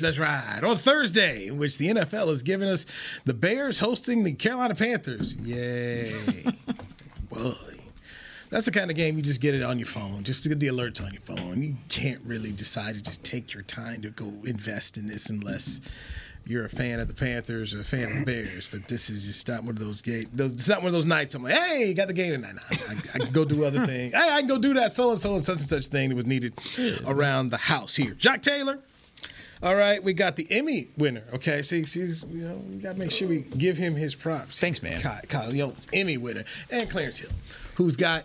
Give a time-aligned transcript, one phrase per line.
[0.00, 0.60] That's right.
[0.62, 2.86] On Thursday, in which the NFL has given us
[3.24, 5.36] the Bears hosting the Carolina Panthers.
[5.36, 6.12] Yay.
[7.28, 7.54] Boy.
[8.50, 10.58] That's the kind of game you just get it on your phone, just to get
[10.58, 11.62] the alerts on your phone.
[11.62, 15.80] You can't really decide to just take your time to go invest in this unless
[16.46, 18.68] you're a fan of the Panthers or a fan of the Bears.
[18.68, 20.26] But this is just not one of those games.
[20.36, 22.54] It's not one of those nights I'm like, hey, got the game tonight.
[22.54, 24.14] No, I, I can go do other things.
[24.14, 26.16] Hey, I can go do that so and so and such and such thing that
[26.16, 26.54] was needed
[27.06, 28.16] around the house here.
[28.18, 28.80] Jacques Taylor.
[29.62, 31.22] All right, we got the Emmy winner.
[31.34, 32.00] Okay, see, see,
[32.32, 34.58] you know, we got to make sure we give him his props.
[34.58, 35.00] Thanks, man.
[35.00, 37.30] Kyle, Kyle Jones, Emmy winner, and Clarence Hill,
[37.74, 38.24] who's got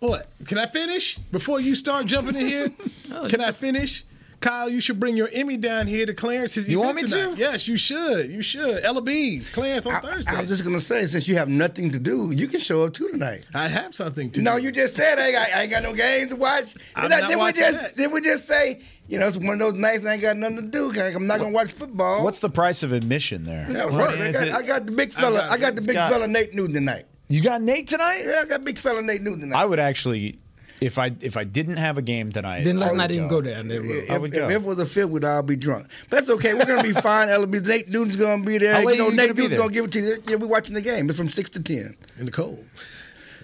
[0.00, 0.28] what?
[0.46, 2.72] Can I finish before you start jumping in here?
[3.16, 4.02] Oh, Can I finish?
[4.44, 7.34] Kyle, you should bring your Emmy down here to Clarence's You want me tonight.
[7.34, 7.36] to?
[7.40, 8.30] Yes, you should.
[8.30, 8.84] You should.
[8.84, 10.32] Ella B's, Clarence on I, Thursday.
[10.36, 12.92] I was just gonna say, since you have nothing to do, you can show up
[12.92, 13.46] too tonight.
[13.54, 14.64] I have something to No, do.
[14.64, 16.74] you just said I ain't got, I ain't got no games to watch.
[16.94, 17.96] I'm Did I- not did we just that.
[17.96, 20.56] did we just say, you know, it's one of those nights I ain't got nothing
[20.56, 20.90] to do.
[21.00, 22.22] I'm not gonna watch football.
[22.22, 23.66] What's the price of admission there?
[23.66, 24.52] I got, I, got, it?
[24.54, 25.38] I got the big fella.
[25.38, 27.06] got- I got the big got- fella Nate Newton tonight.
[27.28, 28.22] You got Nate tonight?
[28.26, 29.58] Yeah, I got big fella Nate Newton tonight.
[29.58, 30.38] I would actually,
[30.84, 33.28] if I if I didn't have a game tonight, Then let's I would not even
[33.28, 33.84] go down there.
[33.84, 34.48] if, I would if go.
[34.50, 35.86] it was a fit, would I'll be drunk.
[36.10, 36.54] But that's okay.
[36.54, 37.28] We're gonna be fine.
[37.28, 38.74] LB Nate Newton's gonna be there.
[38.74, 40.16] How late you know, Nate gonna Newton's gonna give it to you.
[40.28, 41.08] Yeah, we're watching the game.
[41.08, 41.96] It's from six to ten.
[42.18, 42.64] in the cold,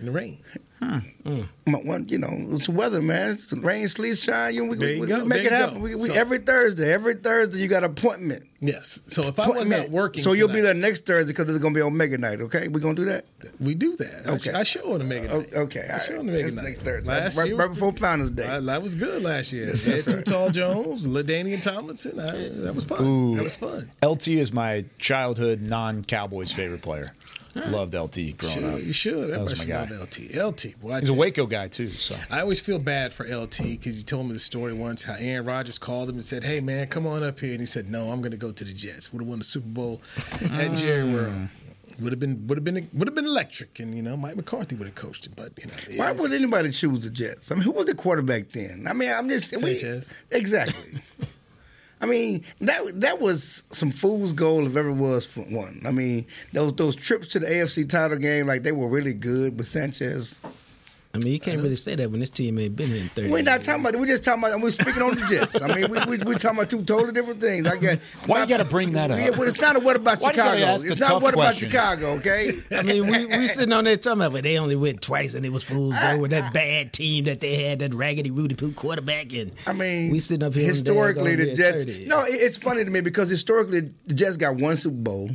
[0.01, 0.39] in the rain.
[0.81, 1.85] My mm.
[1.85, 3.33] one, you know, it's weather, man.
[3.33, 4.55] It's rain, sleet, shine.
[4.55, 5.83] You, we, There you we go, make there it happen.
[5.83, 8.45] We, we, So- every Thursday, every Thursday, you got an appointment.
[8.63, 9.01] Yes.
[9.07, 11.75] So if I was not working, so you'll be there next Thursday because it's gonna
[11.75, 12.41] be Omega night.
[12.43, 13.25] Okay, we gonna do that.
[13.59, 14.23] We do that.
[14.27, 14.51] I Okay.
[14.51, 15.55] sh- I show on the Mega O- Night.
[15.55, 16.21] okay, I all show right.
[16.21, 16.65] on the Mega Night.
[16.65, 17.09] next Thursday.
[17.11, 18.47] Last Right- year right before pretty- Founders Day.
[18.47, 19.67] I- that was good last year.
[19.67, 20.25] That's Had Too right.
[20.27, 22.19] Tall Jones, LaDainian Tomlinson.
[22.21, 23.37] I, that was fun.
[23.37, 23.91] That was fun.
[24.03, 27.13] LT is my childhood non-Cowboys favorite player.
[27.55, 28.83] Loved LT growing Sure, up.
[28.83, 29.31] you should.
[29.31, 29.97] That was Everybody my should guy.
[29.97, 30.67] love LT.
[30.71, 30.81] LT.
[30.81, 31.89] Boy, I He's a Waco guy too.
[31.91, 35.17] So I always feel bad for LT because he told me the story once how
[35.19, 37.91] Aaron Rodgers called him and said, "Hey man, come on up here," and he said,
[37.91, 39.13] "No, I'm going to go to the Jets.
[39.13, 40.01] Would have won the Super Bowl
[40.53, 41.13] at Jerry Mm.
[41.13, 41.49] World.
[42.01, 44.77] Would have been would have been would have been electric, and you know Mike McCarthy
[44.77, 47.51] would have coached him, but you know it Why would anybody choose the Jets?
[47.51, 48.87] I mean, who was the quarterback then?
[48.89, 49.83] I mean, I'm just we-
[50.31, 51.01] exactly.
[52.01, 55.83] I mean, that that was some fool's gold if ever was for one.
[55.85, 59.59] I mean, those those trips to the AFC title game, like they were really good
[59.59, 60.41] with Sanchez.
[61.13, 63.31] I mean, you can't really say that when this team ain't been here in 30
[63.31, 63.67] We're not years.
[63.67, 63.95] talking about.
[63.95, 64.01] It.
[64.01, 64.61] We're just talking about.
[64.61, 65.61] We're speaking on the Jets.
[65.61, 67.67] I mean, we we we talking about two totally different things.
[67.67, 69.19] I get Why you gotta bring that up?
[69.19, 70.79] Yeah, well, it's not a what about Why do you gotta Chicago.
[70.83, 71.75] the It's not tough what questions?
[71.75, 72.07] about Chicago.
[72.19, 72.63] Okay.
[72.77, 75.45] I mean, we we sitting on there talking about, but they only went twice, and
[75.45, 78.71] it was fools go with that bad team that they had, that raggedy Rudy Poo
[78.71, 81.87] quarterback, and I mean, we sitting up here Historically, the Jets.
[82.07, 85.31] No, it's funny to me because historically, the Jets got one Super Bowl.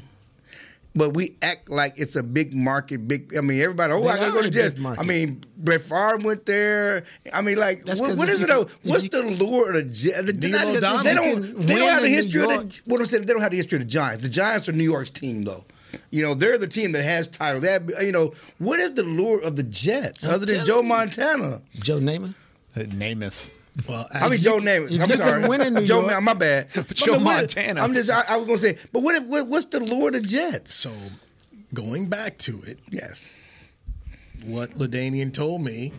[0.98, 3.36] But we act like it's a big market, big.
[3.36, 3.92] I mean, everybody.
[3.92, 4.76] Oh, They I gotta go to a Jets.
[4.80, 7.04] I mean, Brett Favre went there.
[7.34, 8.48] I mean, like, That's what, 'cause what if is you it?
[8.48, 8.64] though?
[8.66, 10.22] can- if What's you- the lure of the Jets?
[10.24, 11.04] The, Neil not- O'Donnell.
[11.04, 11.68] they don't.
[11.68, 12.80] They don't have the history of the.
[12.86, 14.24] What I'm saying, they don't have the history of the Giants.
[14.24, 15.66] The Giants are New York's team, though.
[16.12, 17.64] You know, they're the team that has titles.
[17.64, 20.84] That you know, what is the lure of the Jets other than Joe you.
[20.84, 21.62] Montana?
[21.80, 22.36] Joe Namath.
[22.78, 23.48] uh, Namath.
[23.88, 24.86] Well, I mean, Joe Namath.
[25.02, 25.42] I'm you sorry.
[25.42, 26.70] can win in New Joe, York- Ma- my bad.
[26.94, 27.82] Joe But what- Montana.
[27.82, 28.10] I'm just.
[28.10, 29.48] I, I was gonna say, but what, what?
[29.48, 30.74] What's the lure of the Jets?
[30.74, 30.92] so
[31.74, 33.34] going back to it, Yes.
[34.46, 35.92] what LaDainian told me,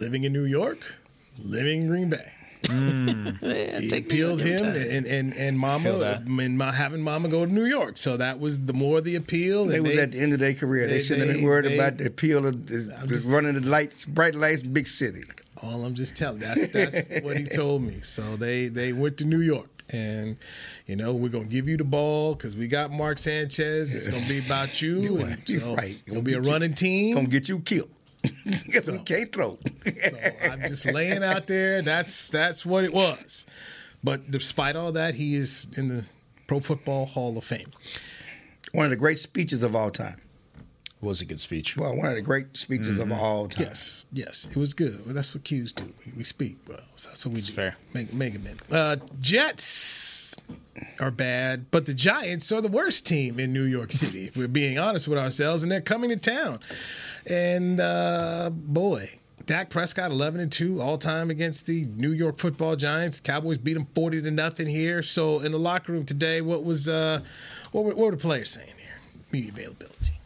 [0.00, 0.96] living in New York,
[1.42, 2.32] living in Green Bay.
[2.68, 7.52] Yeah, He take appealed him and, and, and mama and ma, having mama go to
[7.52, 7.96] New York.
[7.96, 9.66] So that was the more the appeal.
[9.66, 10.88] They and was at the end of their career.
[10.88, 13.54] They, they- shouldn't have been worried they- about the appeal of the, the just- running
[13.54, 15.22] the lights, bright lights, big city.
[15.62, 16.38] All I'm just telling.
[16.40, 18.00] That's that's what he told me.
[18.02, 20.36] So they they went to New York, and
[20.86, 23.94] you know we're gonna give you the ball because we got Mark Sanchez.
[23.94, 25.18] It's gonna be about you.
[25.22, 25.98] And so right.
[26.06, 27.14] Gonna be a Gonna you- running team.
[27.16, 27.90] Gonna get you killed.
[28.44, 29.58] Because we can't throw.
[29.84, 30.18] So
[30.50, 31.82] I'm just laying out there.
[31.82, 33.46] That's that's what it was.
[34.02, 36.04] But despite all that, he is in the
[36.46, 37.70] Pro Football Hall of Fame.
[38.72, 40.16] one of the great speeches of all time.
[41.00, 41.76] Was a good speech.
[41.76, 43.66] Well, one of the great speeches of all time.
[43.68, 45.04] Yes, yes, it was good.
[45.06, 45.84] Well, that's what Qs do.
[46.04, 46.80] We, we speak well.
[46.96, 47.52] So that's what we That's do.
[47.52, 47.76] fair.
[47.94, 48.56] Make, make it, man.
[48.68, 50.34] Uh, Jets
[50.98, 54.24] are bad, but the Giants are the worst team in New York City.
[54.26, 56.58] if we're being honest with ourselves, and they're coming to town.
[57.30, 59.08] And uh, boy,
[59.46, 63.20] Dak Prescott, eleven and two all time against the New York Football Giants.
[63.20, 65.02] Cowboys beat them forty to nothing here.
[65.02, 67.20] So in the locker room today, what was uh,
[67.70, 68.96] what were, what were the players saying here?
[69.32, 70.17] Media availability.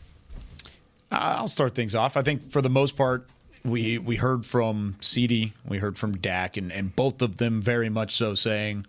[1.13, 2.17] I'll start things off.
[2.17, 3.29] I think for the most part,
[3.65, 7.89] we we heard from CD, we heard from Dak, and, and both of them very
[7.89, 8.87] much so saying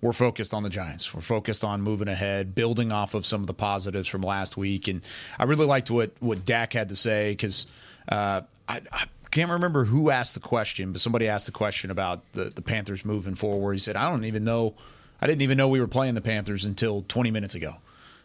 [0.00, 1.12] we're focused on the Giants.
[1.12, 4.88] We're focused on moving ahead, building off of some of the positives from last week.
[4.88, 5.02] And
[5.38, 7.66] I really liked what what Dak had to say because
[8.08, 12.20] uh, I, I can't remember who asked the question, but somebody asked the question about
[12.32, 13.74] the, the Panthers moving forward.
[13.74, 14.74] He said, I don't even know,
[15.20, 17.76] I didn't even know we were playing the Panthers until 20 minutes ago.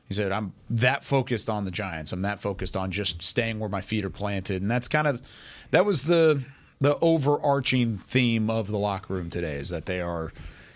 [0.08, 2.12] He said, I'm that focused on the Giants.
[2.12, 4.62] I'm that focused on just staying where my feet are planted.
[4.62, 5.22] And that's kind of,
[5.72, 6.44] that was the,
[6.80, 10.34] the overarching theme of the locker room today is that they are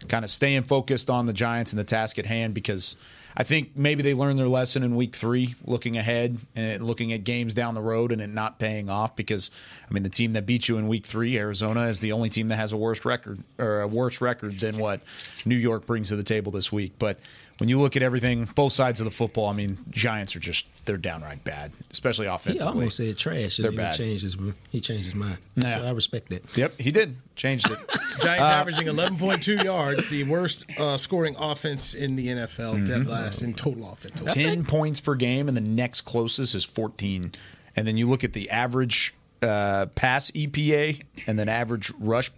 [0.07, 2.95] kind of staying focused on the Giants and the task at hand because
[3.38, 7.25] I think maybe they learned their lesson in week three, looking ahead and looking at
[7.25, 9.16] games down the road and it not paying off.
[9.16, 9.51] Because
[9.89, 12.48] I mean, the team that beat you in week three, Arizona, is the only team
[12.48, 15.01] that has a worse record or a worse record than what
[15.44, 16.94] New York brings to the table this week.
[16.98, 17.19] But
[17.57, 20.66] when you look at everything, both sides of the football, I mean, Giants are just
[20.86, 22.72] they're downright bad, especially offensively.
[22.74, 23.94] He almost said trash, They're bad.
[23.96, 24.38] he changed his
[24.72, 25.38] he changed his mind.
[25.56, 25.80] Yeah.
[25.80, 26.44] So I respect that.
[26.57, 27.80] Yep, he did changed it.
[28.19, 33.54] Giants averaging 11.2 yards, the worst uh, scoring offense in the NFL, dead last in
[33.54, 34.22] total offense.
[34.34, 37.34] 10 points per game, and the next closest is 14.
[37.75, 42.31] And then you look at the average uh, pass EPA and then average rush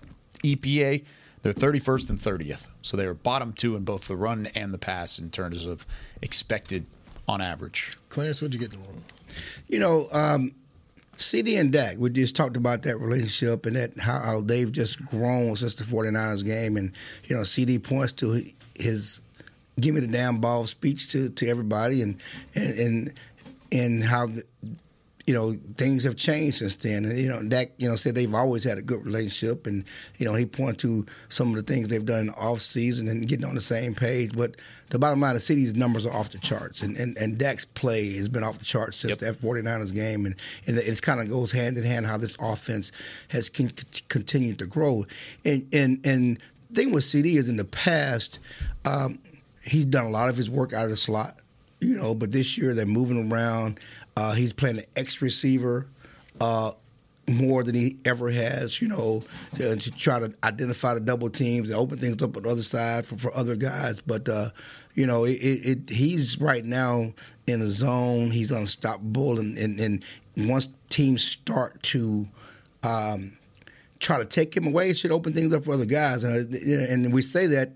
[0.44, 1.04] EPA,
[1.42, 2.68] they're 31st and 30th.
[2.82, 5.86] So they are bottom two in both the run and the pass in terms of
[6.22, 6.86] expected
[7.28, 7.98] on average.
[8.10, 9.04] Clarence, what'd you get in the room?
[9.68, 10.54] You know, um,
[11.18, 15.04] CD and Dak, we just talked about that relationship and that how, how they've just
[15.06, 16.78] grown since the 49ers game.
[16.78, 16.92] And,
[17.26, 18.42] you know, CD points to
[18.76, 19.22] his
[19.80, 22.18] give me the damn ball speech to, to everybody and,
[22.56, 23.14] and, and,
[23.72, 24.44] and how, the,
[25.28, 27.04] you know, things have changed since then.
[27.04, 29.68] And, you know, Dak, you know, said they've always had a good relationship.
[29.68, 29.84] And,
[30.18, 33.28] you know, he pointed to some of the things they've done in the offseason and
[33.28, 34.32] getting on the same page.
[34.34, 34.56] But
[34.90, 36.82] the bottom line, the city's numbers are off the charts.
[36.82, 39.20] And, and, and Dak's play has been off the charts since Yep.
[39.20, 40.26] that 49ers game.
[40.26, 40.36] And,
[40.66, 42.94] and it kind of goes hand in hand how this offense
[43.28, 43.72] has con-
[44.08, 45.06] continued to grow.
[45.44, 46.40] And, and, and
[46.70, 48.40] the thing with CD is in the past,
[48.86, 49.20] um,
[49.62, 51.36] he's done a lot of his work out of the slot,
[51.82, 53.82] you know, but this year they're moving around.
[54.18, 55.86] Uh, he's playing an X receiver
[56.42, 56.72] uh,
[57.28, 59.22] more than he ever has, you know,
[59.54, 62.64] to, to try to identify the double teams and open things up on the other
[62.64, 64.02] side for, for other guys.
[64.02, 64.50] But, uh,
[64.96, 67.14] you know, it, it, it, he's right now
[67.46, 68.32] in the zone.
[68.32, 69.38] He's unstoppable.
[69.38, 70.04] And, and, and
[70.36, 72.26] once teams start to
[72.82, 73.38] um,
[74.00, 76.24] try to take him away, it should open things up for other guys.
[76.24, 77.74] And, uh, and we say that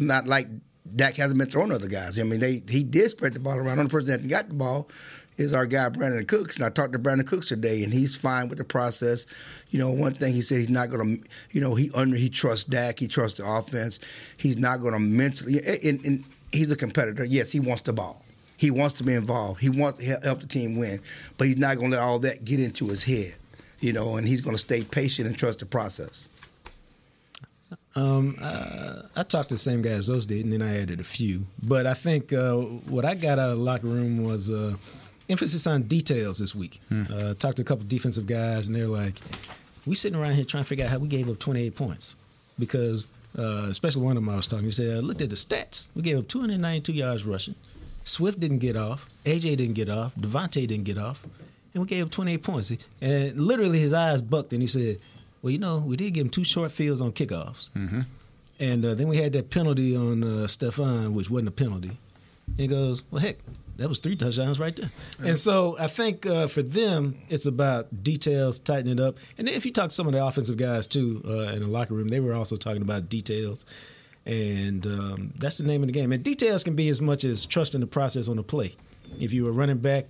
[0.00, 0.48] not like
[0.96, 2.18] Dak hasn't been throwing to other guys.
[2.18, 3.78] I mean, they he did spread the ball around.
[3.78, 4.88] on The person that got the ball
[5.36, 8.48] is our guy Brandin Cooks, and I talked to Brandin Cooks today, and he's fine
[8.48, 9.26] with the process.
[9.70, 12.28] You know, one thing he said he's not going to, you know, he under he
[12.28, 13.98] trusts Dak, he trusts the offense.
[14.36, 17.24] He's not going to mentally, and, and he's a competitor.
[17.24, 18.22] Yes, he wants the ball.
[18.56, 19.60] He wants to be involved.
[19.60, 21.00] He wants to help the team win,
[21.36, 23.34] but he's not going to let all that get into his head.
[23.80, 26.28] You know, and he's going to stay patient and trust the process.
[27.96, 31.00] Um, uh, I talked to the same guy as those did, and then I added
[31.00, 31.46] a few.
[31.62, 34.74] But I think uh, what I got out of the locker room was uh,
[35.28, 36.80] emphasis on details this week.
[36.90, 39.14] Uh, talked to a couple defensive guys, and they're like,
[39.86, 42.16] "We sitting around here trying to figure out how we gave up 28 points
[42.58, 43.06] because."
[43.36, 44.64] Uh, especially one of them I was talking.
[44.66, 45.88] He said, "I looked at the stats.
[45.96, 47.56] We gave up 292 yards rushing.
[48.04, 49.08] Swift didn't get off.
[49.24, 50.14] AJ didn't get off.
[50.14, 51.24] DeVonta didn't get off,
[51.74, 54.98] and we gave up 28 points." And literally, his eyes bucked, and he said,
[55.42, 57.70] "Well, you know, we did give him two short fields on kickoffs."
[58.60, 61.98] And uh, then we had that penalty on uh, Stephon, which wasn't a penalty.
[62.46, 63.38] And he goes, well, heck,
[63.76, 64.90] that was three touchdowns right there.
[65.24, 69.16] And so I think uh, for them, it's about details, tightening it up.
[69.38, 71.94] And if you talk to some of the offensive guys too uh, in the locker
[71.94, 73.64] room, they were also talking about details.
[74.26, 76.12] And um, that's the name of the game.
[76.12, 78.74] And details can be as much as trusting the process on the play.
[79.20, 80.06] If you're a running back,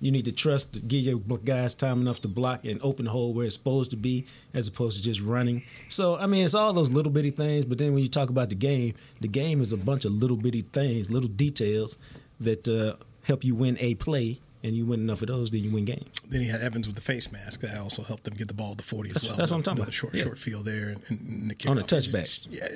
[0.00, 3.10] you need to trust, to give your guys time enough to block and open the
[3.10, 5.64] hole where it's supposed to be, as opposed to just running.
[5.88, 7.64] So, I mean, it's all those little bitty things.
[7.64, 10.36] But then when you talk about the game, the game is a bunch of little
[10.36, 11.98] bitty things, little details
[12.40, 12.94] that uh,
[13.28, 14.40] help you win a play.
[14.64, 16.08] And you win enough of those, then you win games.
[16.28, 18.74] Then he had Evans with the face mask that also helped them get the ball
[18.74, 19.36] to 40 as well.
[19.36, 19.94] that's what I'm talking about.
[19.94, 20.24] Short, Yeah.
[20.24, 22.48] short field there and, and the On a touchback.
[22.50, 22.66] Yeah,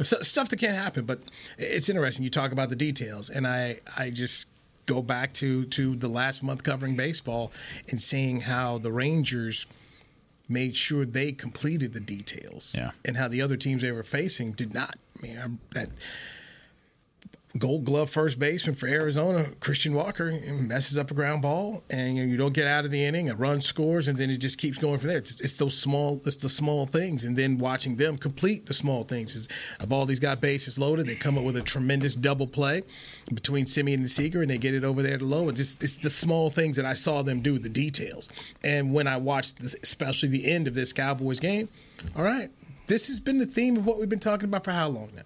[0.04, 1.04] so- stuff that can't happen.
[1.04, 1.18] But
[1.58, 2.22] it's interesting.
[2.22, 4.46] You talk about the details, and I, I just
[4.86, 7.50] go back to to the last month covering baseball
[7.90, 9.66] and seeing how the Rangers
[10.48, 12.92] made sure they completed the details, Yeah.
[13.04, 14.94] and how the other teams they were facing did not.
[15.18, 15.88] I mean, I'm, that
[17.58, 22.22] Gold Glove first baseman for Arizona, Christian Walker, messes up a ground ball, and you,
[22.22, 23.28] know, you don't get out of the inning.
[23.28, 25.18] A run scores, and then it just keeps going from there.
[25.18, 29.04] It's, it's those small, it's the small things, and then watching them complete the small
[29.04, 29.34] things.
[29.34, 29.48] Is
[29.86, 32.82] Baldy's got bases loaded, they come up with a tremendous double play
[33.34, 35.48] between Semien and Seager, and they get it over there to Lowe.
[35.48, 38.30] And just it's the small things that I saw them do, the details.
[38.64, 41.68] And when I watched, this, especially the end of this Cowboys game,
[42.16, 42.50] all right,
[42.86, 45.22] this has been the theme of what we've been talking about for how long now?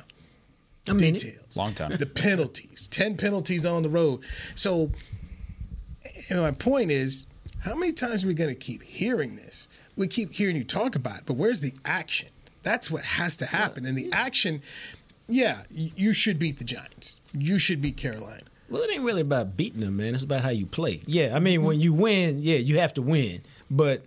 [0.88, 1.56] I mean, details.
[1.56, 1.96] Long time.
[1.96, 4.20] The penalties, 10 penalties on the road.
[4.54, 4.90] So,
[6.04, 7.26] you know, my point is,
[7.60, 9.68] how many times are we going to keep hearing this?
[9.96, 12.28] We keep hearing you talk about it, but where's the action?
[12.62, 13.86] That's what has to happen.
[13.86, 14.62] And the action,
[15.28, 17.20] yeah, you should beat the Giants.
[17.32, 18.42] You should beat Carolina.
[18.68, 20.14] Well, it ain't really about beating them, man.
[20.14, 21.02] It's about how you play.
[21.06, 23.42] Yeah, I mean, when you win, yeah, you have to win.
[23.70, 24.02] But,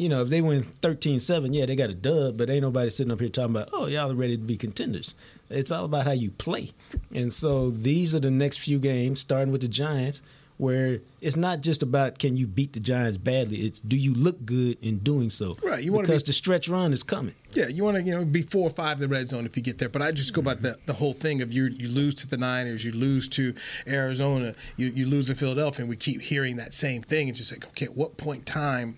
[0.00, 2.88] you know, if they win 13 7, yeah, they got a dub, but ain't nobody
[2.88, 5.14] sitting up here talking about, oh, y'all are ready to be contenders.
[5.50, 6.70] It's all about how you play.
[7.14, 10.22] And so these are the next few games, starting with the Giants,
[10.56, 14.44] where it's not just about can you beat the Giants badly, it's do you look
[14.46, 15.54] good in doing so.
[15.62, 17.34] Right, you wanna Because be- the stretch run is coming.
[17.52, 19.56] Yeah, you want to you know be four or five in the red zone if
[19.56, 19.88] you get there.
[19.88, 22.36] But I just go about the, the whole thing of you you lose to the
[22.36, 23.54] Niners, you lose to
[23.86, 27.28] Arizona, you, you lose to Philadelphia, and we keep hearing that same thing.
[27.28, 28.96] It's just like, okay, at what point in time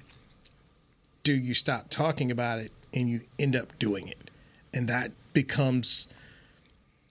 [1.22, 4.30] do you stop talking about it and you end up doing it?
[4.74, 6.08] And that becomes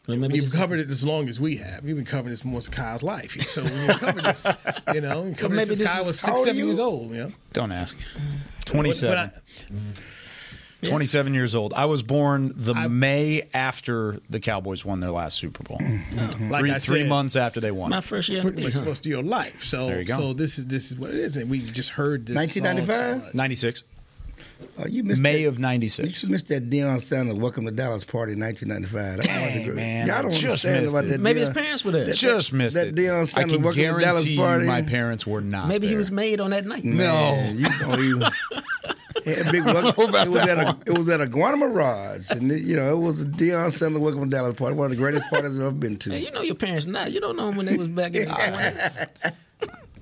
[0.08, 1.84] Well, you've this- covered it as long as we have.
[1.84, 3.40] We've been covering this more as Kyle's life.
[3.50, 4.46] So when you covered this,
[4.94, 6.66] you know, and covered maybe this since this Kyle was six, seven you?
[6.66, 7.12] years old.
[7.12, 7.98] You know, Don't ask.
[8.58, 9.16] But- 27.
[9.16, 9.42] but
[9.76, 11.74] I- 27 years old.
[11.76, 15.78] I was born the May after the Cowboys won their last Super Bowl.
[15.78, 16.20] Mm-hmm.
[16.20, 16.24] Oh.
[16.24, 16.50] Mm-hmm.
[16.50, 17.92] like three, I three months after they won.
[17.92, 18.86] My first year in the pretty much huh?
[18.86, 19.64] most of your life.
[19.64, 20.16] So There you go.
[20.16, 22.36] so this is this is what it is, and we've just heard this.
[22.36, 23.22] 1995?
[23.26, 23.84] song 96.
[24.78, 25.50] Oh, you missed May that.
[25.50, 29.18] of You missed that Deion Sanders Welcome to Dallas party in 1995.
[29.18, 30.08] That's one of the Dang, good- man.
[30.08, 31.08] Y'all don't Just understand about it.
[31.10, 31.22] that.
[31.22, 32.06] Maybe his parents were there.
[32.06, 32.96] that- Just missed that it.
[32.96, 34.66] Deion I Sanders can Welcome to Dallas guarantee you party.
[34.66, 35.68] my parents were not.
[35.68, 36.84] Maybe he was made on that night.
[36.84, 38.24] Man, you don't even.
[39.24, 40.16] Yeah, big welcome.
[40.16, 42.98] It was, at a, it was at a Guantanamo Mirage, and it, you know it
[43.00, 45.72] was a Deion Sanders Welcome to Dallas party, one of the greatest parties I've ever
[45.74, 46.10] been to.
[46.12, 47.06] Hey, you know your parents now.
[47.06, 49.34] You don't know them when they was back in the 20s.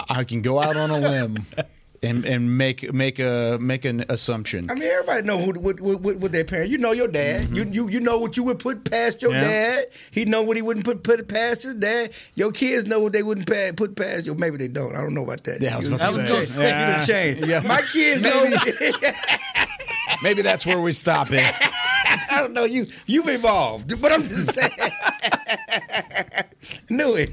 [0.09, 1.45] I can go out on a limb
[2.01, 4.69] and, and make make a make an assumption.
[4.69, 6.71] I mean, everybody know who what, what, what, their parents.
[6.71, 7.43] You know your dad.
[7.45, 7.55] Mm-hmm.
[7.55, 9.41] You you you know what you would put past your Yeah.
[9.41, 9.85] dad.
[10.11, 12.11] He know what he wouldn't put put past his dad.
[12.35, 14.35] Your kids know what they wouldn't pa- put past you.
[14.35, 14.95] Maybe they don't.
[14.95, 15.59] I don't know about that.
[15.61, 16.69] Yeah, I was You- about to say.
[16.71, 17.39] done changed.
[17.41, 17.61] You done Yeah.
[17.61, 17.67] Yeah.
[17.67, 18.45] My kids know.
[20.23, 21.43] Maybe that's where we stop it.
[22.31, 22.63] I don't know.
[22.65, 24.71] You you've evolved, but I'm just saying.
[26.89, 27.29] Knew it.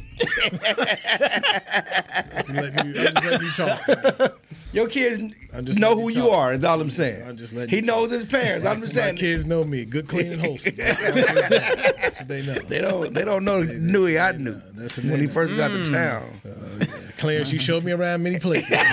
[2.37, 4.41] Just letting you, I'm just letting you talk.
[4.73, 6.53] Your kids just know who you you are.
[6.53, 7.27] Is all I'm saying.
[7.27, 8.21] I'm just letting he you knows talk.
[8.21, 8.67] his parents.
[8.67, 9.15] I'm just saying.
[9.15, 9.33] My saying.
[9.33, 10.77] kids know me, good, clean, and wholesome.
[10.77, 12.55] That's, that's, that's what they know.
[12.55, 13.15] They don't.
[13.15, 14.19] They don't know Newy.
[14.19, 15.33] I knew That's when they he know.
[15.33, 15.93] first got to mm.
[15.93, 16.41] town.
[16.45, 16.85] Uh,
[17.19, 18.77] Clarence, you showed me around many places.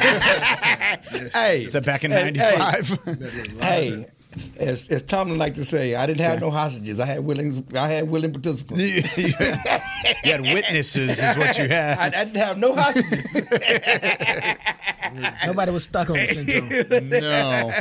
[1.34, 3.60] Hey, Is that back in hey, '95?
[3.60, 4.06] Hey,
[4.58, 7.00] as, as Tomlin like to say, I didn't have no hostages.
[7.00, 7.66] I had willing.
[7.75, 8.82] I had willing participants.
[9.18, 9.32] you
[10.32, 11.98] had witnesses, is what you had.
[12.00, 13.48] I didn't have no hostages.
[15.46, 17.13] Nobody was stuck on the syndrome.
[17.24, 17.72] No,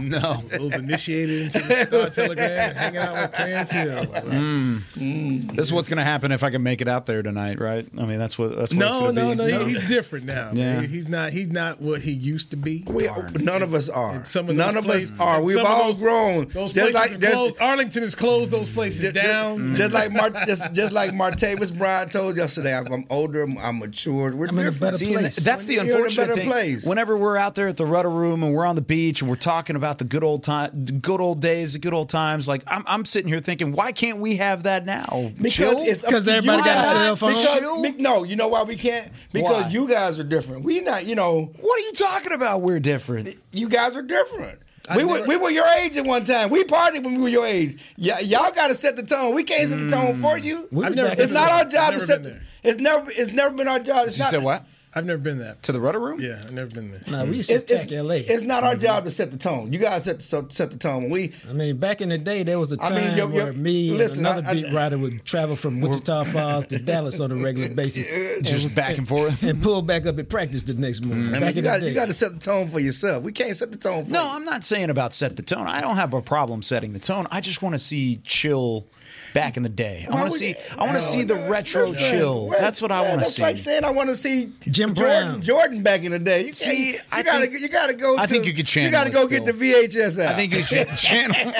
[0.00, 0.34] no.
[0.58, 4.06] Those initiated into the Star Telegram and hanging out with Clarence Hill.
[4.06, 4.78] Mm.
[4.96, 5.56] Mm.
[5.56, 7.86] This is what's going to happen if I can make it out there tonight, right?
[7.98, 8.56] I mean, that's what.
[8.56, 9.64] That's what No, it's no, gonna no, be.
[9.70, 10.50] He's different now.
[10.52, 10.80] Yeah.
[10.80, 10.88] man.
[10.88, 11.32] He's not.
[11.32, 12.84] He's not what he used to be.
[12.86, 13.08] We,
[13.40, 14.16] none of us are.
[14.16, 15.42] And some of none those of us are.
[15.42, 16.48] We've some of all those- grown.
[16.48, 17.56] Those just places like are closed.
[17.60, 19.74] Arlington has closed those places just, down.
[19.74, 22.76] just like Mar- just, just like Martavis Bryant told yesterday.
[22.76, 23.42] I'm, I'm older.
[23.42, 24.34] I'm, I'm matured.
[24.34, 24.80] We're I'm in a different.
[24.80, 25.36] better See, and place.
[25.36, 26.50] that's the You're in a unfortunate thing.
[26.50, 26.84] place.
[26.84, 29.36] Whenever we're out there at the Rudder Room and we're on the beach and we're
[29.36, 32.84] talking about the good old time, good old days, the good old times, like I'm,
[32.86, 35.32] I'm sitting here thinking, why can't we have that now?
[35.36, 35.82] Because Chill?
[35.82, 37.06] it's up 'Cause to everybody got a guys.
[37.06, 37.32] cell phone?
[37.32, 39.10] Because, be- no, you know why we can't?
[39.32, 39.68] Because Why?
[39.70, 40.62] you guys are different.
[40.64, 42.60] We not, you know, What are you talking about?
[42.62, 43.36] We're different.
[43.52, 44.58] you guys are different.
[44.88, 46.50] I we were never- we were your age at one time.
[46.50, 47.78] We partied when we were your age.
[47.96, 49.34] Y- y'all got to set the tone.
[49.34, 50.44] We can't set the tone for mm.
[50.44, 50.64] you.
[50.64, 52.22] I've was never back been It's not the- our job to set.
[52.24, 52.42] The, there.
[52.64, 53.10] it's never.
[53.10, 54.06] It's never been our job.
[54.06, 54.64] It's You not, said what?
[54.94, 55.62] I've never been that.
[55.64, 56.20] To the Rudder Room?
[56.20, 57.00] Yeah, I've never been there.
[57.10, 58.16] No, we used to It's, it's, LA.
[58.16, 58.82] it's not our mm-hmm.
[58.82, 59.72] job to set the tone.
[59.72, 61.08] You guys set the, set the tone.
[61.08, 63.52] We I mean, back in the day, there was a time mean, yo- yo- where
[63.54, 67.20] me listen, and another I- I- beat writer would travel from Wichita Falls to Dallas
[67.20, 68.06] on a regular basis,
[68.42, 69.42] Just back and forth.
[69.42, 71.26] and pull back up at practice the next morning.
[71.26, 71.34] Mm-hmm.
[71.36, 73.22] I mean, you got you got to set the tone for yourself.
[73.22, 74.28] We can't set the tone for No, you.
[74.30, 75.66] I'm not saying about set the tone.
[75.68, 77.26] I don't have a problem setting the tone.
[77.30, 78.86] I just want to see chill
[79.34, 80.06] back in the day.
[80.10, 80.48] I want to see.
[80.50, 82.48] you- I want to see the retro Listen, chill.
[82.48, 83.42] well, That's what I want to that's see.
[83.42, 84.52] like saying I want to see
[84.86, 85.42] Jim Jordan, Brown.
[85.42, 86.46] Jordan back in the day.
[86.46, 88.18] You See, can't- I you gotta think- you gotta go.
[88.18, 89.52] I to, think you could channel You gotta it go get the.
[89.52, 90.32] VHS out.
[90.32, 91.34] I think you should channel.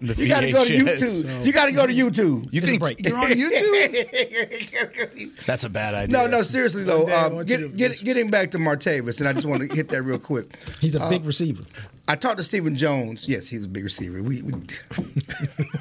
[0.00, 1.24] the you gotta go to VHS.
[1.24, 1.46] YouTube.
[1.46, 2.48] You gotta go to YouTube.
[2.52, 3.06] You think break.
[3.06, 3.94] you're on YouTube?
[4.14, 5.44] YouTube.
[5.46, 6.16] That's a bad idea.
[6.16, 7.04] No, no, seriously though.
[7.04, 9.68] One day I Um, get, get, just- getting back to Martavis, and I just want
[9.68, 10.56] to hit that real quick.
[10.80, 11.62] He's a Uh, big receiver.
[12.08, 13.26] I talked to Stephen Jones.
[13.28, 14.22] Yes, he's a big receiver.
[14.22, 14.52] We, we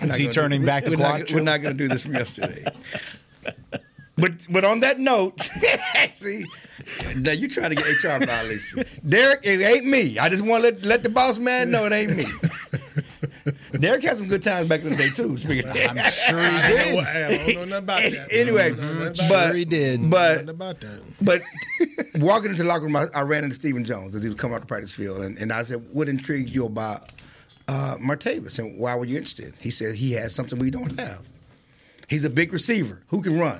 [0.04, 1.20] Is he turning back the we're clock?
[1.20, 2.64] Not, we're not going to do this from yesterday.
[4.16, 5.42] But but on that note,
[6.12, 6.46] see,
[7.16, 8.84] now you trying to get HR violation.
[9.08, 10.20] Derek, it ain't me.
[10.20, 12.26] I just want to let, let the boss man know it ain't me.
[13.80, 15.36] Derek had some good times back in the day too.
[15.36, 16.96] Speaking of I'm sure he I did.
[16.96, 18.28] don't I don't know nothing about that.
[18.32, 19.56] anyway, I don't know nothing about but that.
[19.56, 20.10] he did.
[20.10, 21.02] But Nothing about that.
[21.22, 21.42] but
[22.22, 24.54] walking into the locker room, I, I ran into Stephen Jones as he was coming
[24.56, 27.12] out the practice field, and, and I said, "What intrigued you about
[27.68, 31.22] uh, Martavis, and why were you interested?" He said, "He has something we don't have.
[32.08, 33.60] He's a big receiver who can run."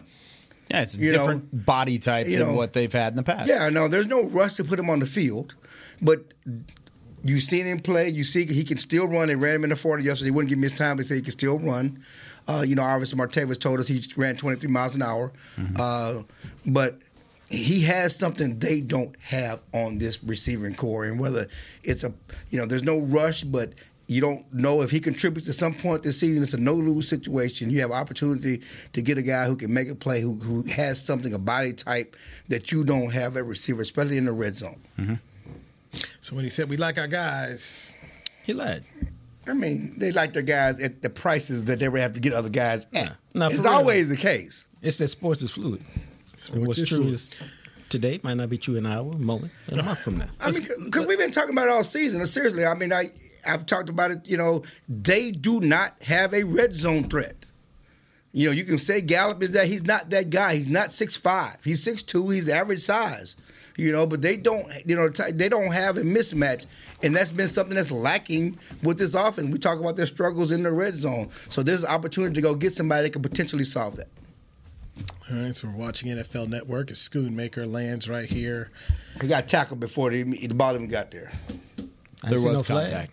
[0.74, 3.18] Yeah, it's a You know, different body type you than know, what they've had in
[3.18, 3.48] the past.
[3.48, 5.56] Yeah, no, there's no rush to put him on the field,
[6.02, 6.34] but
[7.24, 8.10] you've seen him play.
[8.10, 9.28] You see he can still run.
[9.28, 10.30] They ran him in the 40 yesterday.
[10.30, 10.98] They wouldn't give him his time.
[10.98, 12.04] They say he can still run.
[12.48, 15.32] Uh, you know, obviously Martavis told us he ran 23 miles an hour,
[15.80, 16.24] uh,
[16.66, 17.00] but
[17.48, 21.06] he has something they don't have on this receiving core.
[21.06, 21.48] And whether
[21.84, 22.12] it's a,
[22.50, 23.74] you know, there's no rush, but
[24.08, 26.44] you don't know if he contributes at some point this season.
[26.44, 27.70] It's a no lose situation.
[27.70, 31.04] You have opportunity to get a guy who can make a play, who, who has
[31.04, 32.16] something, a body type
[32.50, 34.82] that you don't have at receiver, especially in the red zone.
[35.00, 35.16] Mm-hmm.
[36.22, 37.94] So when he said we like our guys,
[38.44, 38.86] He lied.
[39.48, 42.34] I mean, they like their guys at the prices that they would have to get
[42.34, 42.94] other guys at.
[42.94, 43.10] Yeah.
[43.34, 43.74] No, for it's real.
[43.74, 44.68] always the case.
[44.82, 45.82] It's that sports is fluid.
[46.52, 47.14] and what's is true fluid.
[47.14, 47.32] is
[47.90, 50.28] today might not be true in an hour, a moment, and a month from now.
[50.40, 52.26] I mean, because we've been talking about it all season.
[52.26, 53.10] Seriously, I mean, I
[53.46, 54.28] I've talked about it.
[54.28, 57.46] You know, they do not have a red zone threat.
[58.34, 60.56] You know, you can say Gallup is that he's not that guy.
[60.56, 61.58] He's not six five.
[61.64, 62.30] He's six two.
[62.30, 63.38] He's average size.
[63.78, 64.68] You know, but they don't.
[64.86, 66.66] You know, they don't have a mismatch,
[67.04, 69.48] and that's been something that's lacking with this offense.
[69.48, 71.30] We talk about their struggles in the red zone.
[71.50, 74.10] So there's an opportunity to go get somebody that can potentially solve that.
[75.32, 75.56] all right.
[75.56, 76.92] So we're watching NFL Network.
[76.92, 78.70] A Schoonmaker lands right here.
[79.22, 81.32] He got tackled before the, the ball even got there.
[82.24, 83.12] I There was no contact.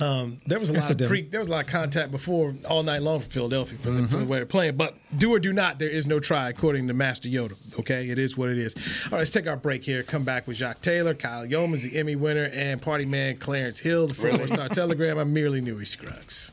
[0.00, 2.82] Um, there was a lot of pre, there was a lot of contact before all
[2.82, 4.76] night long for Philadelphia for, the, for the way they're playing.
[4.76, 7.78] But do or do not, there is no try according to Master Yoda.
[7.78, 8.74] Okay, it is what it is.
[9.06, 10.02] All right, let's take our break here.
[10.02, 14.08] Come back with Jacques Taylor, Kyle Youmans, the Emmy winner, and party man Clarence Hill,
[14.08, 15.18] the four star Telegram.
[15.18, 16.52] I merely Newy Scruggs.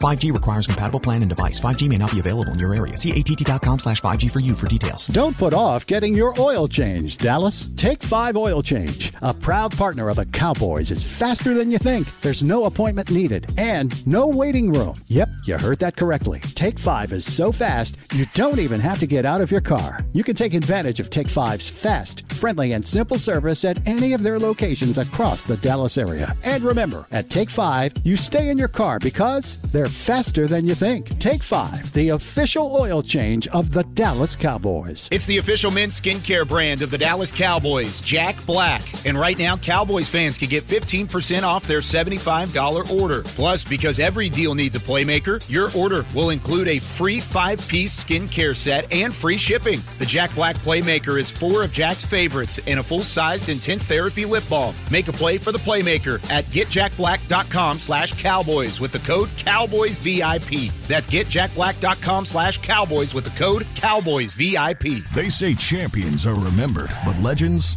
[0.00, 1.60] 5G requires compatible plan and device.
[1.60, 2.96] 5G may not be available in your area.
[2.96, 5.06] See att.com slash 5G for you for details.
[5.08, 7.68] Don't put off getting your oil change, Dallas.
[7.76, 12.08] Take 5 Oil Change, a proud partner of the Cowboys, is faster than you think.
[12.20, 14.96] There's no appointment needed and no waiting room.
[15.08, 16.40] Yep, you heard that correctly.
[16.40, 20.00] Take 5 is so fast, you don't even have to get out of your car.
[20.12, 24.22] You can take advantage of Take 5's fast, friendly, and simple service at any of
[24.22, 26.34] their locations across the Dallas area.
[26.44, 30.74] And remember, at Take 5, you stay in your car because they're faster than you
[30.74, 31.18] think.
[31.18, 35.08] Take 5, the official oil change of the Dallas Cowboys.
[35.12, 38.82] It's the official men's skincare brand of the Dallas Cowboys, Jack Black.
[39.06, 43.22] And right now, Cowboys fans can get 15% off their $75 order.
[43.22, 48.02] Plus, because every deal needs a playmaker, your order will include a free five piece
[48.02, 49.80] skincare set and free shipping.
[49.98, 54.24] The Jack Black Playmaker is four of Jack's favorites and a full sized intense therapy
[54.24, 54.74] lip balm.
[54.90, 60.72] Make a play for the Playmaker at getjackblack.com slash cowboys with the code CowboysVIP.
[60.86, 65.08] That's getjackblack.com slash cowboys with the code CowboysVIP.
[65.10, 67.76] They say champions are remembered, but legends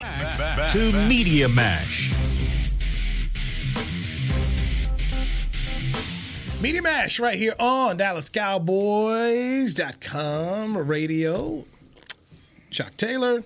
[0.00, 2.10] To Media Mash.
[6.62, 11.66] Media Mash right here on DallasCowboys.com radio.
[12.70, 13.44] Chuck Taylor,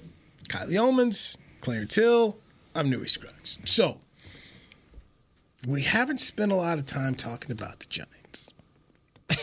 [0.48, 2.38] Kyle Youmans, Claire Till.
[2.76, 3.58] I'm Newy Scruggs.
[3.64, 3.98] So,
[5.66, 8.52] we haven't spent a lot of time talking about the Giants.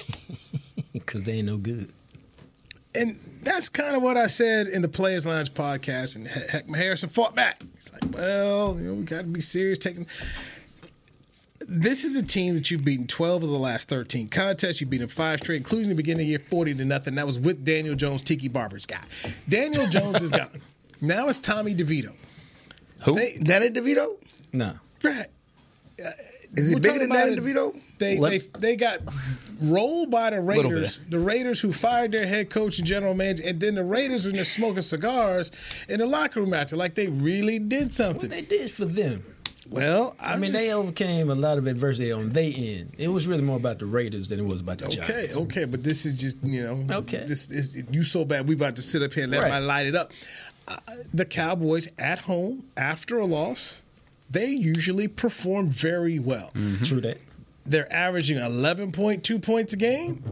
[0.94, 1.92] Because they ain't no good.
[2.94, 6.16] And that's kind of what I said in the Players Lounge podcast.
[6.16, 7.62] And He- Heckman Harrison fought back.
[7.76, 9.78] He's like, well, you know, we got to be serious.
[9.78, 10.06] Taking
[11.68, 14.82] this is a team that you've beaten 12 of the last 13 contests.
[14.82, 17.16] You've beaten five straight, including the beginning of the year, 40 to nothing.
[17.16, 19.04] That was with Daniel Jones, Tiki Barber's guy.
[19.48, 20.50] Daniel Jones is gone.
[21.04, 22.14] Now it's Tommy DeVito.
[23.06, 23.16] Who?
[23.16, 24.18] They, Danny DeVito?
[24.54, 24.74] No.
[25.04, 25.26] right.
[26.00, 26.10] Uh,
[26.56, 27.44] is he We're bigger than Danny about.
[27.44, 27.82] DeVito?
[28.02, 29.00] They, Let- they they got
[29.62, 30.98] rolled by the Raiders.
[31.08, 34.32] The Raiders who fired their head coach and general manager, and then the Raiders were
[34.32, 35.52] just smoking cigars
[35.88, 38.30] in the locker room after, like they really did What something.
[38.30, 39.24] they did for them.
[39.70, 42.94] Well, i I'm mean, just, they overcame a lot of adversity on their end.
[42.98, 44.98] It was really more about the Raiders than it was about the Cowboys.
[45.04, 45.38] okay, Giants.
[45.38, 47.24] okay, but this is just you know, Okay.
[47.28, 48.50] This is you so bad.
[48.50, 49.50] We about to sit up here and let Right.
[49.52, 50.12] my light it up.
[50.68, 50.78] Uh,
[51.14, 53.82] the Cowboys at home after a loss,
[54.30, 56.52] they usually perform very well.
[56.84, 57.18] True that.
[57.72, 60.24] They're averaging 11.2 points a game.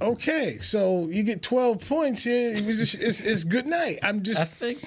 [0.00, 2.56] Okay, so you get 12 points here.
[2.56, 3.98] It was just, it's, it's good night.
[4.02, 4.40] I'm just.
[4.40, 4.84] I just think.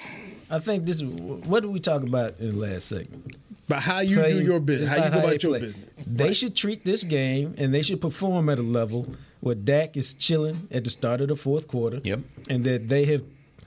[0.50, 1.02] I think this.
[1.02, 3.36] What did we talk about in the last segment?
[3.66, 5.60] about how you Play- do your business, how you go they about your play.
[5.60, 6.04] business.
[6.06, 9.08] They should treat this game and they should perform at a level
[9.40, 11.98] where Dak is chilling at the start of the fourth quarter.
[12.04, 12.20] Yep.
[12.48, 13.24] And that they have.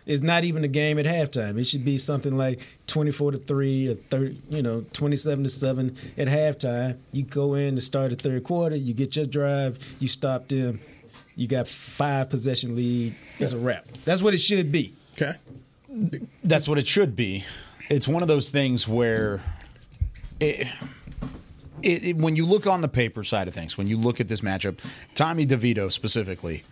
[0.09, 1.59] It's not even a game at halftime.
[1.59, 5.95] It should be something like twenty-four to three or thirty, you know, twenty-seven to seven
[6.17, 6.97] at halftime.
[7.11, 8.75] You go in to start the third quarter.
[8.75, 9.77] You get your drive.
[9.99, 10.79] You stop them.
[11.35, 13.13] You got five possession lead.
[13.37, 13.85] It's a wrap.
[14.03, 14.95] That's what it should be.
[15.13, 15.33] Okay.
[16.43, 17.45] That's what it should be.
[17.89, 19.41] It's one of those things where,
[20.39, 20.67] it,
[21.81, 24.27] it, it- when you look on the paper side of things, when you look at
[24.27, 24.79] this matchup,
[25.13, 26.63] Tommy DeVito specifically,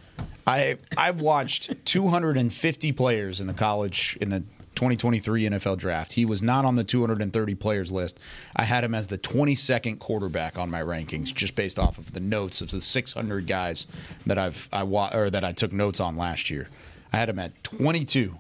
[0.48, 4.40] I I've watched 250 players in the college in the
[4.76, 6.14] 2023 NFL draft.
[6.14, 8.20] He was not on the 230 players list.
[8.56, 12.20] I had him as the 22nd quarterback on my rankings, just based off of the
[12.20, 13.88] notes of the 600 guys
[14.26, 16.70] that I've I wa- or that I took notes on last year.
[17.12, 18.40] I had him at 22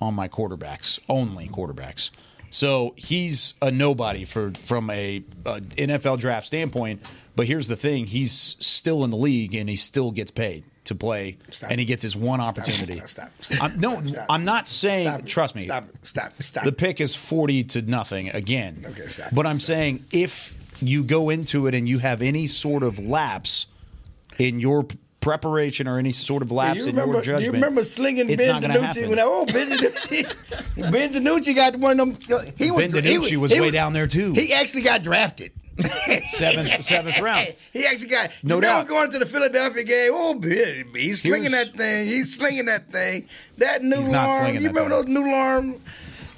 [0.00, 2.10] on my quarterbacks, only quarterbacks.
[2.50, 7.02] So he's a nobody for from a, a NFL draft standpoint.
[7.36, 10.94] But here's the thing: he's still in the league and he still gets paid to
[10.94, 11.70] play, Stop.
[11.70, 13.00] and he gets his one opportunity.
[13.06, 13.30] Stop.
[13.40, 13.62] Stop.
[13.62, 14.02] I'm, no.
[14.28, 15.24] I'm not saying.
[15.24, 15.62] Trust me.
[15.62, 15.84] Stop.
[16.02, 16.32] Stop.
[16.40, 18.84] Stop The pick is 40 to nothing again.
[18.86, 19.28] Okay, stop.
[19.32, 23.66] But I'm saying if you go into it and you have any sort of lapse
[24.38, 24.86] in your
[25.20, 28.44] preparation or any sort of lapse you in remember, your judgment, you remember slinging it's
[28.44, 29.08] Ben DiNucci?
[29.08, 30.36] When, oh, Ben DiNucci,
[30.92, 32.52] Ben DiNucci got one of them.
[32.58, 34.34] He was, Ben he DiNucci was he way down there, too.
[34.34, 35.52] He actually got drafted.
[36.24, 37.54] seventh seventh round.
[37.72, 38.30] He actually got.
[38.42, 38.86] No doubt.
[38.88, 40.10] Going to the Philadelphia game?
[40.12, 42.06] Oh, Ben, he's slinging Here's- that thing.
[42.06, 43.26] He's slinging that thing.
[43.58, 45.14] That new He's not slinging you remember thing.
[45.14, 45.80] those new alarm?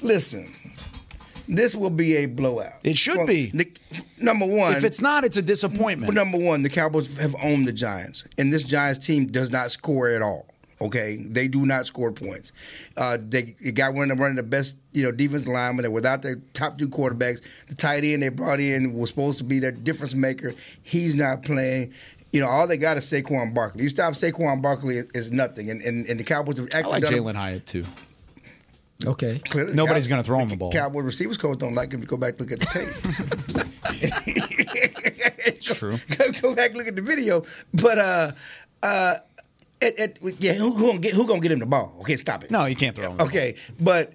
[0.02, 0.52] Listen,
[1.48, 2.72] this will be a blowout.
[2.82, 3.50] It should Well, be.
[3.52, 3.70] the-
[4.18, 6.12] number one, If it's not, it's a disappointment.
[6.14, 10.08] Number one, the Cowboys have owned the Giants, and this Giants team does not score
[10.08, 10.46] at all.
[10.80, 12.52] Okay, they do not score points.
[12.98, 15.82] Uh, they, they got one of one of the best, you know, defense linemen.
[15.82, 17.42] They're without their top two quarterbacks.
[17.68, 20.54] The tight end they brought in was supposed to be their difference maker.
[20.82, 21.94] He's not playing.
[22.32, 23.84] You know, all they got is Saquon Barkley.
[23.84, 27.00] You stop Saquon Barkley is, is nothing, and, and and the Cowboys have I actually
[27.00, 27.86] like Jalin Hyatt too.
[29.04, 29.40] Okay.
[29.50, 30.72] Clearly, Nobody's Cow- gonna throw him the ball.
[30.72, 32.00] Cowboy receivers coach don't like him.
[32.02, 32.88] Go back look at the tape.
[35.46, 35.98] it's True.
[36.18, 37.44] go, go back look at the video.
[37.74, 38.32] But uh,
[38.82, 39.14] uh,
[39.80, 41.96] it, it, yeah, who, who gonna get who gonna get him the ball?
[42.00, 42.50] Okay, stop it.
[42.50, 43.20] No, you can't throw him.
[43.20, 44.14] Okay, but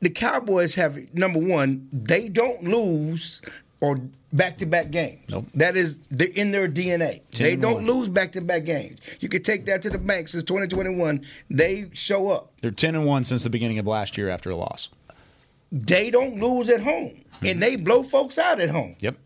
[0.00, 1.88] the Cowboys have number one.
[1.92, 3.42] They don't lose
[3.80, 4.00] or
[4.32, 5.20] back to back games.
[5.28, 5.46] Nope.
[5.54, 7.22] That is they're in their DNA.
[7.32, 9.00] They don't lose back to back games.
[9.20, 11.24] You can take that to the bank since 2021.
[11.50, 12.52] They show up.
[12.60, 14.88] They're ten and one since the beginning of last year after a loss.
[15.70, 17.46] They don't lose at home, hmm.
[17.46, 18.96] and they blow folks out at home.
[19.00, 19.16] Yep.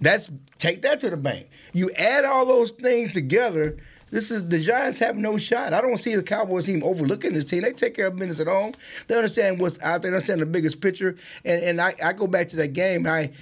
[0.00, 1.48] That's take that to the bank.
[1.72, 3.76] You add all those things together.
[4.10, 5.72] This is the Giants have no shot.
[5.72, 7.62] I don't see the Cowboys team overlooking this team.
[7.62, 8.72] They take care of business at home.
[9.08, 10.12] They understand what's out there.
[10.12, 11.16] They understand the biggest picture.
[11.44, 13.06] And and I, I go back to that game.
[13.06, 13.32] I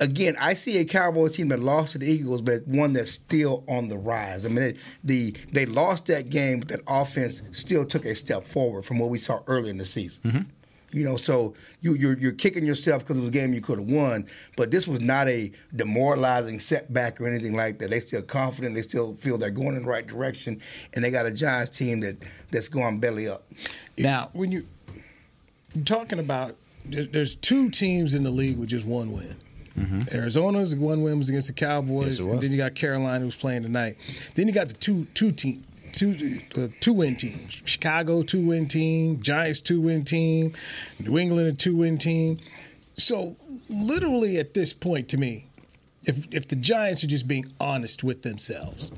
[0.00, 3.64] again, I see a Cowboys team that lost to the Eagles, but one that's still
[3.68, 4.44] on the rise.
[4.44, 8.44] I mean, it, the they lost that game, but that offense still took a step
[8.44, 10.22] forward from what we saw early in the season.
[10.24, 10.40] Mm-hmm.
[10.92, 13.78] You know, so you, you're you're kicking yourself because it was a game you could
[13.78, 14.26] have won,
[14.56, 17.90] but this was not a demoralizing setback or anything like that.
[17.90, 18.74] They still confident.
[18.74, 20.60] They still feel they're going in the right direction,
[20.94, 22.16] and they got a Giants team that
[22.50, 23.44] that's going belly up.
[23.98, 24.66] Now, when you
[25.74, 29.36] you're talking about there's two teams in the league with just one win.
[29.78, 30.14] Mm-hmm.
[30.14, 33.36] Arizona's one win was against the Cowboys, Yes, it and then you got Carolina who's
[33.36, 33.96] playing tonight.
[34.34, 37.62] Then you got the two two team two uh, two win teams.
[37.64, 40.54] Chicago two win team, Giants two win team,
[40.98, 42.38] New England a two win team.
[42.96, 43.36] So
[43.68, 45.46] literally at this point, to me,
[46.04, 48.92] if if the Giants are just being honest with themselves,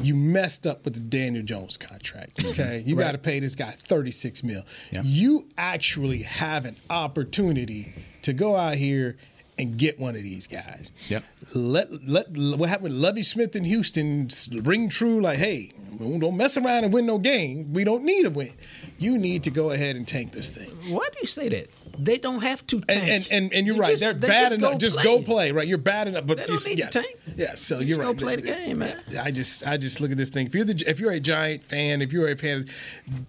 [0.00, 2.44] you messed up with the Daniel Jones contract.
[2.48, 4.62] Okay, you got to pay this guy thirty six mil.
[4.90, 5.02] Yeah.
[5.04, 9.16] You actually have an opportunity to go out here
[9.58, 10.92] and get one of these guys.
[11.08, 11.24] Yep.
[11.54, 14.28] Let let what happened with Lovie Smith in Houston
[14.62, 15.20] ring true.
[15.20, 17.72] Like, hey, don't mess around and win no game.
[17.72, 18.52] We don't need a win.
[18.98, 20.70] You need to go ahead and tank this thing.
[20.94, 21.68] Why do you say that?
[21.98, 23.02] They don't have to tank.
[23.02, 23.90] And, and and and you're You right.
[23.90, 24.72] just- They're they bad just enough.
[24.72, 25.04] go just play.
[25.04, 25.52] go play.
[25.52, 25.66] Right.
[25.66, 26.26] You're bad enough.
[26.26, 27.16] But They don't just, need to tank.
[27.36, 27.54] Yeah.
[27.54, 28.16] So You you're just right.
[28.16, 29.00] go play the game, man.
[29.20, 30.46] I just I just look at this thing.
[30.46, 32.66] If you're the if you're a Giant fan, if you're a fan,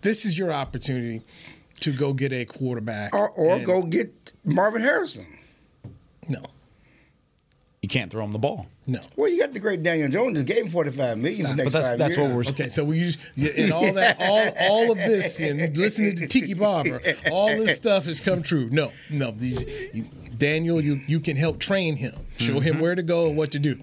[0.02, 1.22] this is your opportunity
[1.80, 5.26] to go get a quarterback Or, or And- go get Marvin Harrison.
[6.30, 6.42] No
[7.82, 8.68] you can't throw him the ball.
[8.88, 9.00] no.
[9.16, 10.36] Well, you got the great Daniel Jones.
[10.36, 12.28] Just gave him forty five million for the next But that's five that's years.
[12.30, 15.78] what we're Okay, so we use yeah, and all that, all all of this, and
[15.78, 17.00] listening to Tiki Barber,
[17.32, 18.68] all this stuff has come true.
[18.70, 19.64] No, no, these
[19.94, 20.04] you,
[20.38, 22.62] Daniel, you you can help train him, show Mm-hmm.
[22.64, 23.80] him where to go and what to do.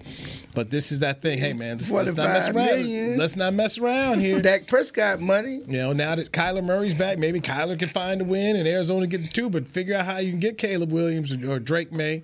[0.53, 1.39] But this is that thing.
[1.39, 2.55] Hey, man, let's not mess around.
[2.55, 3.17] million.
[3.17, 4.39] Let's not mess around here.
[4.41, 5.61] Dak Prescott money.
[5.67, 9.07] You know, now that Kyler Murray's back, maybe Kyler can find a win and Arizona
[9.07, 11.91] get the two, but figure out how you can get Caleb Williams or, or Drake
[11.91, 12.23] Maye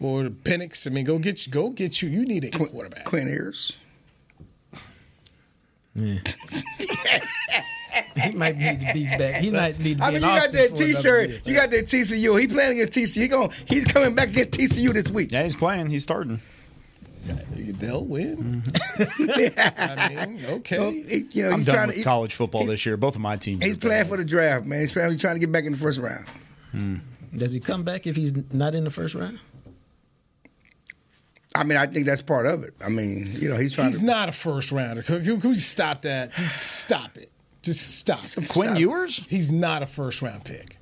[0.00, 0.86] or Penix.
[0.86, 2.08] I mean, go get you, go get you.
[2.08, 3.04] You need a quarterback.
[3.04, 3.76] Quinn Ewers.
[5.98, 6.20] he
[8.34, 9.40] might need to be back.
[9.40, 11.40] He might need to be I mean, you got that T-shirt.
[11.44, 12.40] You got that TCU.
[12.40, 13.22] He playing against TCU.
[13.22, 15.32] He going he's coming back against TCU this week.
[15.32, 15.88] Yeah, he's playing.
[15.88, 16.40] He's starting.
[17.54, 18.62] They'll win.
[18.62, 19.80] Mm-hmm.
[20.16, 20.76] I mean, okay.
[20.76, 22.00] So, he- you know, I'm he's done trying with to.
[22.00, 22.96] he- college football this year.
[22.96, 23.64] Both of my teams.
[23.64, 24.08] He's are playing bad.
[24.08, 24.80] for the draft, man.
[24.80, 26.24] He's trying, he's trying to get back in the first round.
[27.34, 29.38] Does he come back if he's not in the first round?
[31.54, 32.74] I mean, I think that's part of it.
[32.84, 34.04] I mean, you know, he's trying He's to.
[34.04, 35.02] not a first rounder.
[35.02, 36.34] Can, can we stop that?
[36.34, 37.30] Just stop it.
[37.62, 38.20] Just stop.
[38.36, 38.48] it.
[38.48, 39.24] Quinn Ewers?
[39.28, 40.76] He's not a first round pick.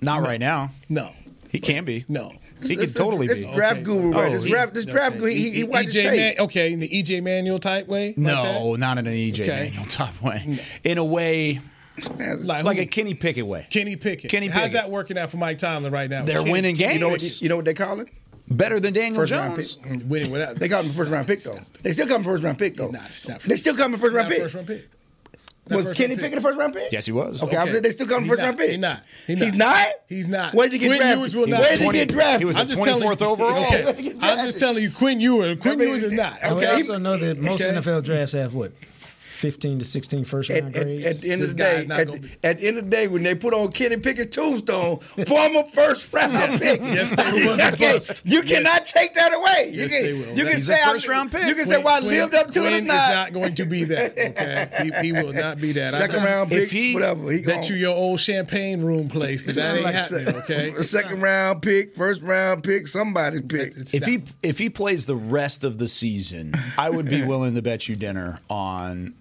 [0.00, 0.70] Not right now.
[0.88, 1.12] No,
[1.50, 2.04] He can be.
[2.08, 2.32] no.
[2.62, 3.52] He This- could totally this be.
[3.52, 3.82] draft Okay.
[3.84, 4.28] guru, right?
[4.28, 6.16] Oh, this he- draft, this draft guru, he, he, watched the EJ.
[6.16, 8.08] Man, okay, in the EJ Manuel type way.
[8.08, 8.80] like No, that?
[8.80, 9.64] not in an EJ Okay.
[9.70, 10.58] Manuel top way.
[10.82, 11.60] In a way,
[12.18, 12.82] like, like who?
[12.82, 13.66] a Kenny Pickett way.
[13.70, 14.28] Kenny Pickett.
[14.30, 14.60] Kenny Pickett.
[14.62, 16.24] How's that working out for Mike Tomlin right now?
[16.24, 16.94] They're Kenny- winning games.
[16.94, 17.42] You know what?
[17.42, 18.08] You know what they call it?
[18.50, 19.76] Better than Daniel First round Jones.
[19.76, 20.56] Mm, winning without.
[20.56, 21.58] They call him first round pick though.
[21.82, 22.88] They still call him first round pick though.
[22.90, 24.40] Nah, it's not They still call him first round pick.
[24.42, 24.88] First round pick.
[25.68, 26.90] Not Was Kenny round Pickett a first round pick?
[26.90, 27.42] Yes, he was.
[27.42, 27.76] Okay, Okay.
[27.76, 28.44] I- they still call him first not.
[28.46, 28.70] round pick.
[28.70, 29.02] He not.
[29.26, 29.58] He He's not.
[29.58, 29.86] not.
[30.08, 30.54] He's not.
[30.54, 31.38] Where did he get Quinn drafted?
[31.38, 31.60] Will not.
[31.60, 32.40] Where did he get drafted?
[32.40, 33.58] he was a I'm just 24th overall.
[33.66, 34.14] Okay.
[34.22, 35.58] I'm just telling you, Quinn Ewers.
[35.60, 36.38] Quinn Ewers is not.
[36.42, 37.74] And we also know that most Okay.
[37.76, 38.72] NFL drafts have what,
[39.38, 41.06] fifteen to 16 first round at, grades.
[41.06, 42.84] at the end This of the day, not at, gonna be- at the end of
[42.84, 46.80] the day, when they put on Kenny Pickett's tombstone, former first round pick.
[46.80, 47.58] Yes, they will.
[47.68, 48.22] Okay, Bust.
[48.24, 49.70] You cannot take that away.
[49.72, 50.28] You Yes, can, they will.
[50.36, 51.46] You can He's say a I- first-round pick.
[51.46, 53.10] You can say, "Well, I lived up to Quinn it." or is not.
[53.14, 54.12] not going to be that.
[54.18, 54.68] Okay,
[55.00, 55.92] he, he will not be that.
[55.92, 57.30] Second I, round If pick, he- whatever.
[57.30, 57.70] He Bet gone.
[57.70, 60.26] you your old champagne room place that that ain't Like happening.
[60.26, 63.68] se- Okay, Second round pick, first round pick, somebody's pick.
[63.76, 64.10] It's If not.
[64.10, 67.88] he if he plays the rest of the season, I would be willing to bet
[67.88, 69.14] you dinner on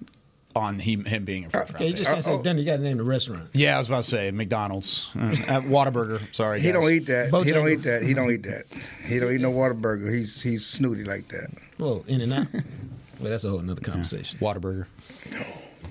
[0.58, 1.98] on him, him being a first round okay, you pick.
[1.98, 2.42] just can't say Uh-oh.
[2.42, 2.60] dinner.
[2.60, 3.50] You got to name the restaurant.
[3.54, 6.22] Yeah, I was about to say McDonald's, uh, at Whataburger.
[6.36, 6.74] Sorry, He guys.
[6.74, 7.34] don't eat that.
[7.46, 8.04] He don't eat that.
[8.04, 8.64] He don't eat that.
[9.06, 10.14] He don't eat no Whataburger.
[10.14, 11.48] He's he's snooty like that.
[11.78, 12.48] Well, In and Out.
[13.20, 14.40] well, that's a whole nother conversation.
[14.40, 14.88] Whataburger.
[15.32, 15.40] no,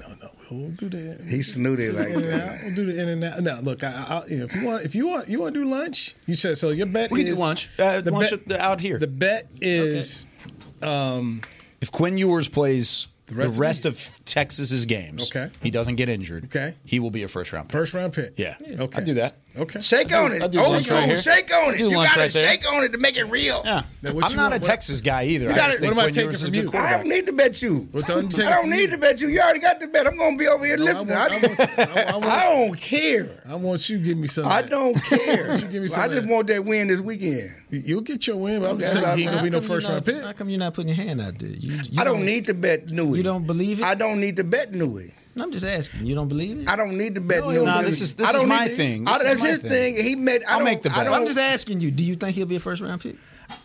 [0.01, 0.29] no, no.
[0.51, 1.25] we'll do that.
[1.29, 2.41] He's snooty like that.
[2.51, 2.59] out.
[2.65, 3.41] We'll do the in and out.
[3.43, 5.65] No, look, I, I, you know, if you want, if you want, you want to
[5.65, 6.15] do lunch.
[6.27, 6.71] You said so.
[6.71, 7.71] Your bet We can is do lunch.
[7.79, 8.99] Uh, the lunch bet- at the- out here.
[8.99, 10.27] The bet is
[11.81, 15.51] If Quinn Ewers plays the rest rest, of of, Texas's games, Okay.
[15.63, 16.45] he doesn't get injured.
[16.47, 16.75] Okay.
[16.85, 17.73] he will be a first round pick.
[17.73, 18.35] first round pick.
[18.37, 18.57] Yeah.
[18.61, 18.99] Okay.
[18.99, 19.37] I'd do that.
[19.59, 19.81] Okay.
[19.81, 20.43] Shake on it.
[20.43, 21.81] I Old lunch school, right shake on it.
[21.81, 22.49] You gotta right there.
[22.51, 23.63] shake on it to make it real.
[23.65, 23.83] Yeah.
[24.03, 25.51] Now, I'm you not want- a what- Texas guy either.
[25.51, 26.79] I gotta- what am I taking from is a good you?
[26.79, 27.89] I don't need to bet you.
[27.93, 28.87] What I don't need you?
[28.89, 29.29] to bet you.
[29.29, 30.07] You already got the bet.
[30.07, 31.17] I'm gonna be over here No, I listening.
[31.17, 33.43] want- I, I want- I- I want- I don't care.
[33.49, 34.47] I want you to give me some.
[34.47, 35.57] I don't care.
[35.59, 37.55] You give me some I just want that win this weekend.
[37.71, 39.69] You'll get your win, but I'm just saying he so ain't gonna be no come
[39.69, 40.23] first you're round not- pick.
[40.23, 41.49] How come you're not putting your hand out there?
[41.49, 43.19] You, you I don't need to bet Newy.
[43.19, 43.85] You don't believe it?
[43.85, 45.15] I don't need to bet Newy.
[45.39, 46.07] I'm just asking.
[46.07, 46.69] You don't believe it?
[46.69, 47.65] I don't need to bet No, Newy.
[47.67, 49.05] no, this is- this I is don't my to- thing.
[49.05, 49.95] This is that's his thing.
[49.95, 50.05] thing.
[50.05, 50.43] He made.
[50.45, 51.07] I I'll don't, make the bet.
[51.09, 51.91] I'm just asking you.
[51.91, 53.17] Do you think he'll be a first round pick?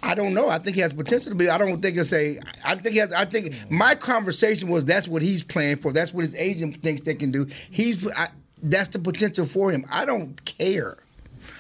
[0.04, 0.48] I don't know.
[0.50, 1.50] I think he has potential to be.
[1.50, 2.38] I don't think it's a.
[2.64, 3.12] I think he has.
[3.14, 5.92] I think my conversation was that's what he's playing for.
[5.92, 7.48] That's what his agent thinks they can do.
[7.72, 8.06] He's.
[8.16, 8.28] I,
[8.64, 9.86] that's the potential for him.
[9.90, 10.98] I don't care.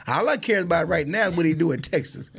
[0.08, 2.30] All I care about right now is what he do in Texas,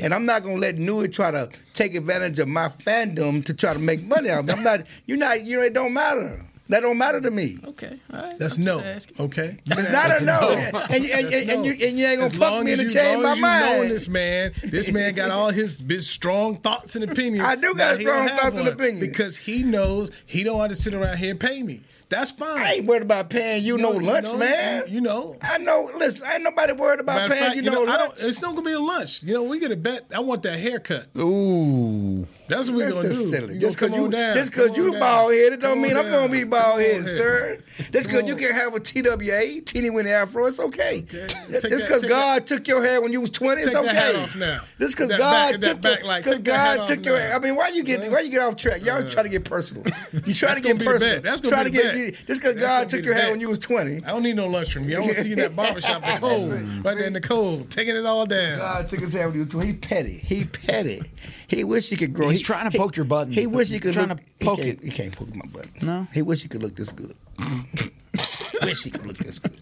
[0.00, 3.72] and I'm not gonna let Newy try to take advantage of my fandom to try
[3.72, 4.52] to make money out of me.
[4.54, 4.86] I'm not.
[5.06, 5.44] You're not.
[5.44, 6.40] You know, it don't matter.
[6.70, 7.56] That don't matter to me.
[7.64, 8.38] Okay, all right.
[8.38, 8.74] That's I'm no.
[8.80, 9.24] just asking.
[9.26, 9.58] Okay.
[9.66, 10.50] It's not a no.
[10.90, 12.98] And, and, and, and, you, and you ain't gonna As fuck me in as the
[12.98, 13.90] you- chain long my as you knowing mind.
[13.90, 17.44] this man, this man got all his, his strong thoughts and opinions.
[17.46, 19.00] I do got Now, strong thoughts and opinions.
[19.00, 21.80] because he knows he don't want to sit around here and pay me.
[22.10, 22.58] That's fine.
[22.58, 24.84] I ain't worried about paying you no, No, you lunch, know, man.
[24.88, 25.36] you know.
[25.42, 25.90] I know.
[25.98, 28.18] Listen, I ain't nobody worried about paying fact, you, you no I lunch.
[28.18, 29.22] don't, it's not gonna be a lunch.
[29.22, 30.02] You know, we get a bet.
[30.14, 31.08] I want that haircut.
[31.18, 32.26] Ooh.
[32.48, 33.12] That's what we're gonna do.
[33.12, 33.54] silly.
[33.54, 34.34] You Just because you, down.
[34.34, 37.06] just Come 'cause you bald headed, don't Come mean on I'm gonna be bald headed,
[37.08, 37.58] sir.
[37.92, 41.04] Just because you can have a TWA, teeny weeny afro, it's okay.
[41.14, 41.26] Okay.
[41.50, 43.94] Just because God took your hair when you was 20, it's Take that okay.
[43.94, 44.60] hat off now.
[44.78, 46.24] Just because God that took back your, light.
[46.24, 47.34] cause Take that God took your hair.
[47.36, 48.82] I mean, why you get why you get off track?
[48.82, 49.10] Y'all uh-huh.
[49.10, 49.84] trying to get personal.
[50.12, 51.20] You trying That's to get gonna be the personal.
[51.20, 52.20] That's gonna be to the get bet.
[52.20, 53.96] you- just because God took your the hair when you was 20.
[54.04, 54.96] I don't need no lunch from you.
[54.96, 56.52] I want to see you in that barbershop, the oh, cold,
[56.84, 58.58] right there in the cold, taking it all down.
[58.58, 59.66] God took his hair when he was 20.
[59.66, 60.18] He petty.
[60.18, 61.02] He petty.
[61.46, 62.28] He wish he could grow.
[62.28, 63.32] He's he, trying to he- poke your button.
[63.32, 64.84] He wish he could Trying look, to poke he can't, it.
[64.84, 65.72] He can't poke my button.
[65.82, 66.06] No?
[66.12, 67.14] He wish he could look this good.
[68.62, 69.58] wish he could look this good.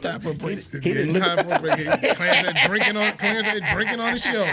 [0.00, 0.60] Time for a break.
[0.82, 1.22] He didn't look.
[1.22, 1.76] Time for a break.
[2.16, 4.48] Clarence had drinking on Clarence had drinking on the show.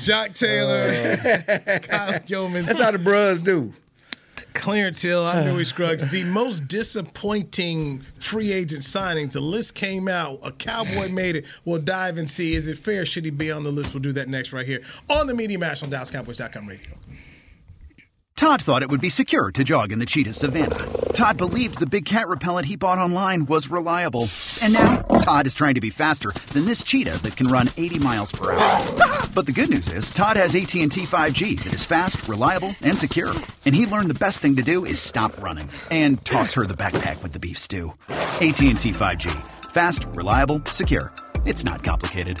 [0.00, 0.88] Jacques Taylor,
[1.68, 1.78] uh.
[1.80, 3.72] Kyle Gilman, That's how the bros do.
[4.54, 6.10] Clarence Hill, Billy Scruggs.
[6.10, 9.32] The most disappointing free agent signings.
[9.32, 10.38] The list came out.
[10.42, 11.46] A Cowboy made it.
[11.64, 13.04] We'll dive and see is it fair?
[13.04, 13.94] Should he be on the list?
[13.94, 16.92] We'll do that next right here on the Media Mash on DallasCowboys.com radio.
[18.36, 20.88] Todd thought it would be secure to jog in the cheetah savannah.
[21.14, 24.26] Todd believed the big cat repellent he bought online was reliable.
[24.62, 28.00] And now, Todd is trying to be faster than this cheetah that can run 80
[28.00, 28.96] miles per hour.
[29.32, 33.32] But the good news is, Todd has AT&T 5G that is fast, reliable, and secure.
[33.64, 36.74] And he learned the best thing to do is stop running and toss her the
[36.74, 37.94] backpack with the beef stew.
[38.08, 39.46] AT&T 5G.
[39.72, 41.12] Fast, reliable, secure.
[41.46, 42.40] It's not complicated.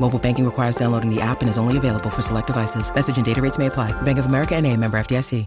[0.00, 2.92] Mobile banking requires downloading the app and is only available for select devices.
[2.92, 3.92] Message and data rates may apply.
[4.02, 5.46] Bank of America and a member FDIC.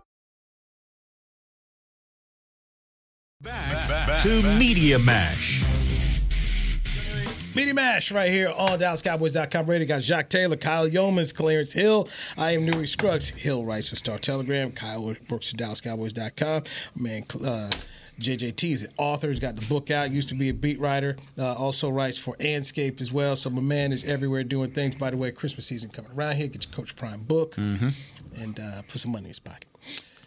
[3.42, 5.64] Back, to Media Mash.
[7.56, 9.88] Media Mash right here on DallasCowboys.com radio.
[9.88, 12.08] Got Jacques Taylor, Kyle Youmans, Clarence Hill.
[12.38, 13.30] I am Newy Scruggs.
[13.30, 14.72] Hill writes for Star Telegram.
[14.72, 16.64] Kyle works for DallasCowboys.com.
[16.96, 17.70] Man, uh,
[18.20, 19.28] JJT is an author.
[19.30, 20.10] He's got the book out.
[20.12, 21.18] Used to be a beat writer.
[21.38, 23.36] Uh, also writes for Anscape as well.
[23.36, 24.96] So my man is everywhere doing things.
[24.96, 26.48] By the way, Christmas season coming around here.
[26.48, 27.90] Get your Coach Prime book Mm-hmm.
[28.42, 29.68] and uh, put some money in his pocket.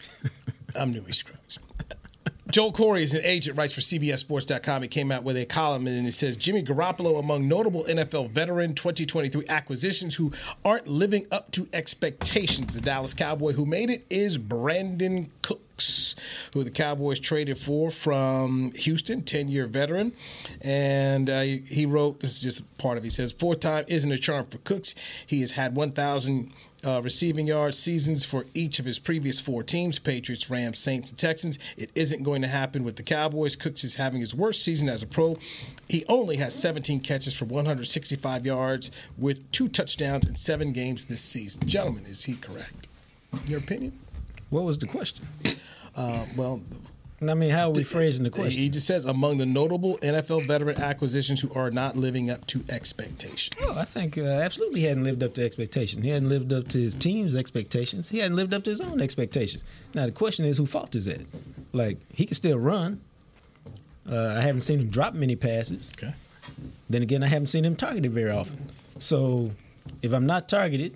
[0.77, 1.59] I'm Newy Scruggs.
[2.51, 4.81] Joel Corry is an agent, writes for CBSSports.com.
[4.83, 8.75] He came out with a column and it says Jimmy Garoppolo among notable NFL veteran
[8.75, 10.33] 2023 acquisitions who
[10.65, 12.75] aren't living up to expectations.
[12.75, 15.29] The Dallas Cowboy who made it is Brandin
[16.55, 20.13] Who the Cowboys traded for from Houston, 10 year veteran.
[20.63, 23.07] And uh, he wrote this is just part of it.
[23.07, 24.95] He says, Four time isn't a charm for Cooks.
[25.27, 26.53] He has had 1,000
[26.87, 31.19] uh, receiving yards seasons for each of his previous four teams Patriots, Rams, Saints, and
[31.19, 31.59] Texans.
[31.77, 33.57] It isn't going to happen with the Cowboys.
[33.57, 35.37] Cooks is having his worst season as a pro.
[35.89, 41.21] He only has 17 catches for 165 yards with two touchdowns in seven games this
[41.21, 41.67] season.
[41.67, 42.89] Gentlemen, is he correct?
[43.47, 43.99] Your opinion?
[44.51, 45.27] What was the question?
[45.95, 46.63] Uh, well,
[47.21, 48.63] I mean, how are we phrasing the question?
[48.63, 52.65] He just says among the notable NFL veteran acquisitions who are not living up to
[52.69, 53.57] expectations.
[53.61, 56.05] Oh, I think uh, absolutely he hadn't lived up to expectations.
[56.05, 58.09] He hadn't lived up to his team's expectations.
[58.09, 59.65] He hadn't lived up to his own expectations.
[59.95, 61.21] Now the question is, who fault is that?
[61.73, 63.01] Like he can still run.
[64.09, 65.93] Uh, I haven't seen him drop many passes.
[65.99, 66.15] Okay.
[66.89, 68.71] Then again, I haven't seen him targeted very often.
[68.99, 69.51] So
[70.03, 70.95] if I'm not targeted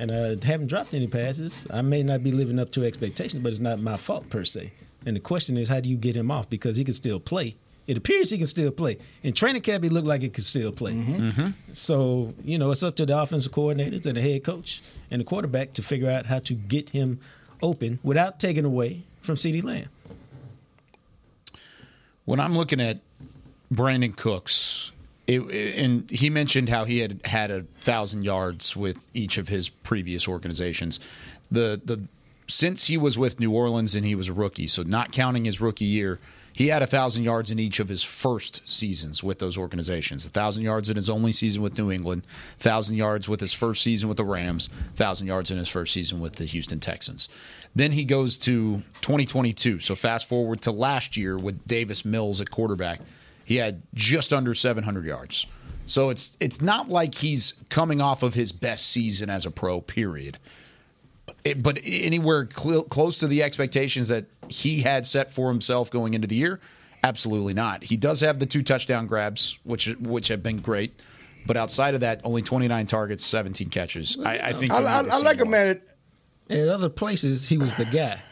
[0.00, 3.42] and uh, I haven't dropped any passes, I may not be living up to expectations,
[3.42, 4.72] but it's not my fault per se.
[5.04, 6.48] And the question is, how do you get him off?
[6.48, 7.54] Because he can still play.
[7.86, 8.96] It appears he can still play.
[9.22, 10.92] And training camp, he looked like he could still play.
[10.92, 11.28] Mm-hmm.
[11.28, 11.72] Mm-hmm.
[11.74, 15.24] So, you know, it's up to the offensive coordinators and the head coach and the
[15.24, 17.20] quarterback to figure out how to get him
[17.62, 19.88] open without taking away from CeeDee Lamb.
[22.24, 23.00] When I'm looking at
[23.70, 24.92] Brandin Cooks,
[25.36, 29.68] it, and he mentioned how he had had a thousand yards with each of his
[29.68, 31.00] previous organizations.
[31.50, 32.02] The the
[32.46, 35.60] since he was with New Orleans and he was a rookie, so not counting his
[35.60, 36.18] rookie year,
[36.52, 40.26] he had a thousand yards in each of his first seasons with those organizations.
[40.26, 42.26] A thousand yards in his only season with New England,
[42.58, 46.20] thousand yards with his first season with the Rams, thousand yards in his first season
[46.20, 47.28] with the Houston Texans.
[47.74, 49.78] Then he goes to 2022.
[49.80, 53.00] So fast forward to last year with Davis Mills at quarterback,
[53.50, 55.44] he had just under 700 yards.
[55.86, 59.80] So it's it's not like he's coming off of his best season as a pro.
[59.80, 60.38] Period.
[61.42, 66.14] It- but anywhere cl- close to the expectations that he had set for himself going
[66.14, 66.60] into the year,
[67.02, 67.82] absolutely not.
[67.82, 70.92] He does have the two touchdown grabs, which which have been great,
[71.44, 74.16] but outside of that, only 29 targets, 17 catches.
[74.24, 75.50] I, I think I, I, I see like a more.
[75.50, 75.80] man.
[76.46, 78.22] That, In other places, he was the guy.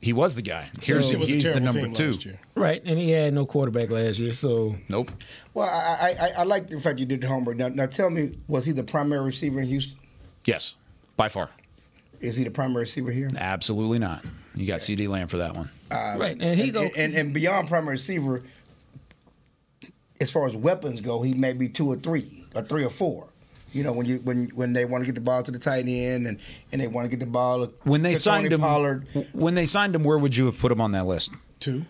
[0.00, 0.68] He was the guy.
[0.82, 2.14] Here's So- he's the number two.
[2.54, 5.10] Right, and he had no quarterback last year, so Nope.
[5.54, 7.56] well, I, I I like the fact you did the homework.
[7.56, 9.96] Now, now tell me, was he the primary receiver in Houston?
[10.44, 10.74] Yes,
[11.16, 11.50] by far.
[12.20, 13.28] Is he the primary receiver here?
[13.36, 14.24] Absolutely not.
[14.54, 15.70] You got CeeDee Lamb for that one.
[15.90, 18.42] Uh, Right, and he and, go- and, and beyond primary receiver,
[20.20, 23.28] as far as weapons go, he may be two or three, or three or four.
[23.72, 25.84] You know, when you when when they want to get the ball to the tight
[25.88, 26.38] end and,
[26.72, 29.66] and they want to get the ball When they signed Tony him, Pollard, when they
[29.66, 31.32] signed him, where would you have put him on that list?
[31.58, 31.84] Two,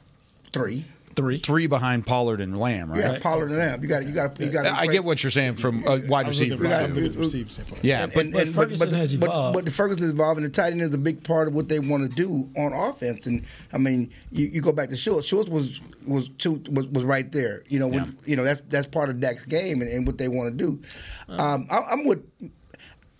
[0.52, 0.84] three,
[1.16, 3.00] three, three behind Pollard and Lamb, right?
[3.00, 3.82] yeah, Pollard and Lamb.
[3.82, 4.66] You got you got you got.
[4.66, 6.86] I get what you're saying from a wide I was looking receiver.
[6.86, 7.84] for got- the receiver standpoint.
[7.84, 9.54] Yeah, And- but, and- but and- but, Ferguson but, has evolved.
[9.54, 10.44] but the Ferguson is evolving.
[10.44, 13.26] The tight end is a big part of what they want to do on offense.
[13.26, 15.26] And I mean, you, you go back to Schultz.
[15.26, 17.62] Schultz was was two was, was right there.
[17.68, 20.28] You know, when, you know that's that's part of Dak's game and, and what they
[20.28, 20.80] want to do.
[21.28, 22.22] Um, I, I'm with.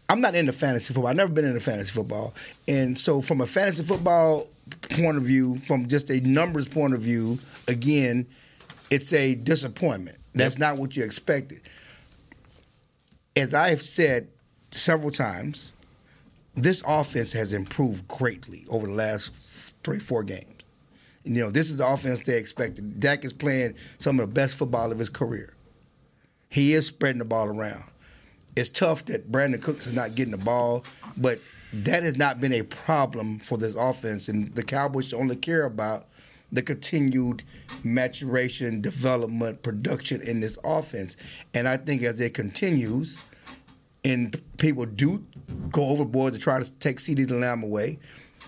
[0.09, 1.09] I'm not into fantasy football.
[1.11, 2.33] I've never been into fantasy football,
[2.69, 4.47] and so from a fantasy football
[4.91, 7.39] point of view, from just a numbers point of view,
[7.69, 8.27] again,
[8.91, 10.19] it's a disappointment.
[10.35, 11.63] That's not what you expected
[13.37, 14.29] as I've said
[14.71, 15.73] several times,
[16.55, 20.45] this offense has improved greatly over the last three, four games.
[21.25, 22.99] You know, this is the offense they expected.
[22.99, 25.55] Dak is playing some of the best football of his career.
[26.51, 27.85] He is spreading the ball around.
[28.57, 30.85] It's tough that Brandin Cooks is not getting the ball,
[31.19, 31.41] but
[31.85, 34.29] that has not been a problem for this offense.
[34.29, 36.07] And the Cowboys only care about
[36.53, 37.43] the continued
[37.83, 41.17] maturation, development, production in this offense.
[41.55, 43.19] And I think as it continues,
[44.05, 45.25] and people do
[45.71, 47.99] go overboard to try to take CeeDee Lamb away,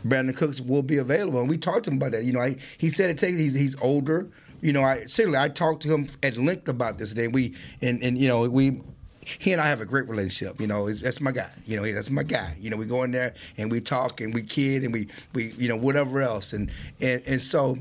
[0.06, 1.40] Brandin Cooks will be available.
[1.40, 2.22] And we talked to him about that.
[2.22, 3.36] You know, I, he said it takes.
[3.36, 4.30] He's, he's older.
[4.60, 7.28] You know, I seriously, I talked to him at length about this today.
[7.28, 8.80] We and and you know we.
[9.38, 10.60] He and I have a great relationship.
[10.60, 11.50] You know, that's my guy.
[11.66, 12.54] You know, that's my guy.
[12.58, 15.52] You know, we go in there and we talk and we kid and we, we
[15.52, 16.70] you know whatever else and
[17.00, 17.76] and and so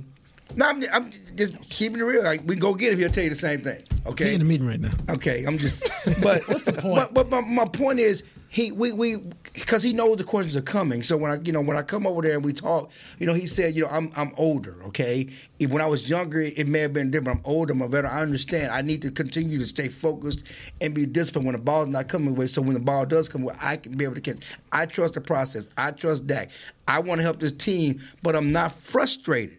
[0.56, 2.24] No, I'm, I'm just keeping it real.
[2.24, 3.00] Like, we go get him.
[3.00, 3.82] He'll tell you the same thing.
[4.06, 4.30] Okay.
[4.30, 4.94] He in a meeting right now.
[5.10, 5.90] Okay, I'm just.
[6.22, 7.14] But what's the point?
[7.14, 9.18] But, but my, my point is, he we we
[9.54, 11.04] because he knows the questions are coming.
[11.04, 13.34] So when I you know when I come over there and we talk, you know,
[13.34, 14.78] he said, you know, I'm I'm older.
[14.88, 15.28] Okay,
[15.68, 17.40] when I was younger, it may have been different.
[17.40, 17.74] I'm older.
[17.74, 18.08] I'm better.
[18.08, 18.72] I understand.
[18.72, 20.44] I need to continue to stay focused
[20.80, 22.48] and be disciplined when the ball's not coming away.
[22.48, 24.38] So when the ball does come away, I can be able to catch.
[24.72, 25.68] I trust the process.
[25.78, 26.50] I trust Dak.
[26.88, 29.58] I want to help this team, but I'm not frustrated.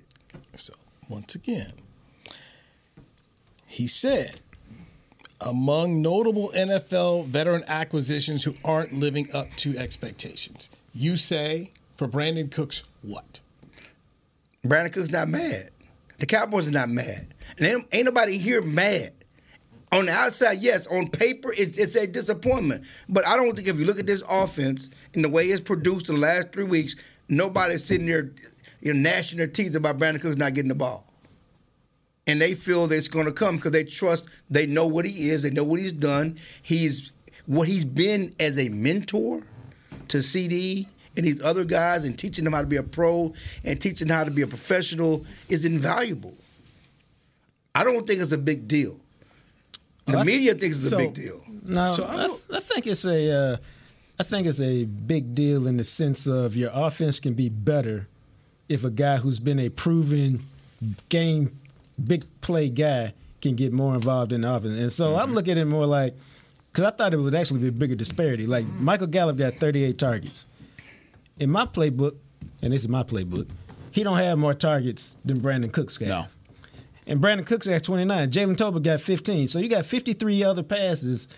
[0.58, 0.74] So
[1.08, 1.72] once again,
[3.66, 4.40] he said
[5.40, 10.68] among notable NFL veteran acquisitions who aren't living up to expectations.
[10.92, 13.40] You say for Brandin Cooks, what?
[14.66, 15.70] Brandin Cooks not mad.
[16.18, 17.34] The Cowboys are not mad.
[17.56, 19.12] And ain't, ain't nobody here mad.
[19.92, 20.86] On the outside, yes.
[20.88, 22.84] On paper, it's, it's a disappointment.
[23.08, 26.08] But I don't think if you look at this offense and the way it's produced
[26.08, 26.96] in the last three weeks,
[27.28, 28.32] nobody's sitting there
[28.80, 31.04] you know, gnashing their teeth about Brandin Cooks not getting the ball
[32.26, 34.28] and they feel that it's going to come because they trust.
[34.50, 35.40] They know what he is.
[35.42, 36.38] They know what he's done.
[36.62, 37.10] He's
[37.46, 39.42] what he's been as a mentor
[40.08, 43.32] to CeeDee and these other guys, and teaching them how to be a pro
[43.64, 46.34] and teaching them how to be a professional is invaluable.
[47.74, 48.98] I don't think it's a big deal.
[50.06, 51.42] The Well, I- media thinks it's so- a big deal.
[51.64, 53.56] No, So I I, I think it's a, uh,
[54.18, 58.06] I think it's a big deal in the sense of your offense can be better
[58.68, 60.46] if a guy who's been a proven
[61.08, 61.58] game
[62.02, 64.78] big play guy can get more involved in the offense.
[64.78, 65.20] And so Mm-hmm.
[65.20, 66.14] I'm looking at it more like
[66.70, 68.46] because I thought it would actually be a bigger disparity.
[68.46, 70.46] Like Michael Gallup got 38 targets.
[71.38, 72.16] In my playbook,
[72.62, 73.48] and this is my playbook,
[73.90, 76.08] he don't have more targets than Brandin Cooks got.
[76.08, 76.26] No.
[77.06, 78.30] And Brandin Cooks got 29.
[78.30, 79.48] Jalen Tolbert got 15.
[79.48, 81.28] So you got 53 other passes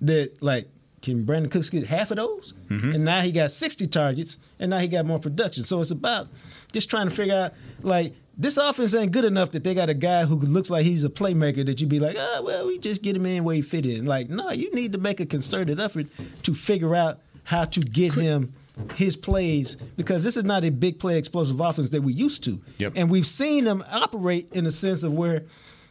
[0.00, 0.68] that, like,
[1.02, 2.52] can Brandin Cooks get half of those?
[2.68, 2.92] Mm-hmm.
[2.92, 5.64] And now he got 60 targets, and now he got more production.
[5.64, 6.28] So it's about
[6.72, 9.94] just trying to figure out, like, this offense ain't good enough that they got a
[9.94, 13.02] guy who looks like he's a playmaker that you be like, oh, well, we just
[13.02, 14.06] get him in where he fit in.
[14.06, 16.06] Like, no, you need to make a concerted effort
[16.44, 18.52] to figure out how to get him
[18.94, 22.58] his plays because this is not a big play explosive offense that we used to.
[22.78, 22.94] Yep.
[22.96, 25.42] And we've seen them operate in the sense of where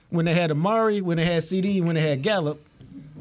[0.09, 2.65] when they had Amari, when they had CeeDee, when they had Gallup,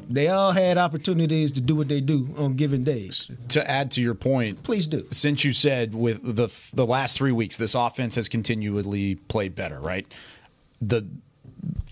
[0.09, 3.29] they all had opportunities to do what they do on given days.
[3.49, 5.07] To add to your point, please do.
[5.11, 9.79] Since you said with the the last three weeks, this offense has continually played better,
[9.79, 10.07] right?
[10.81, 11.07] The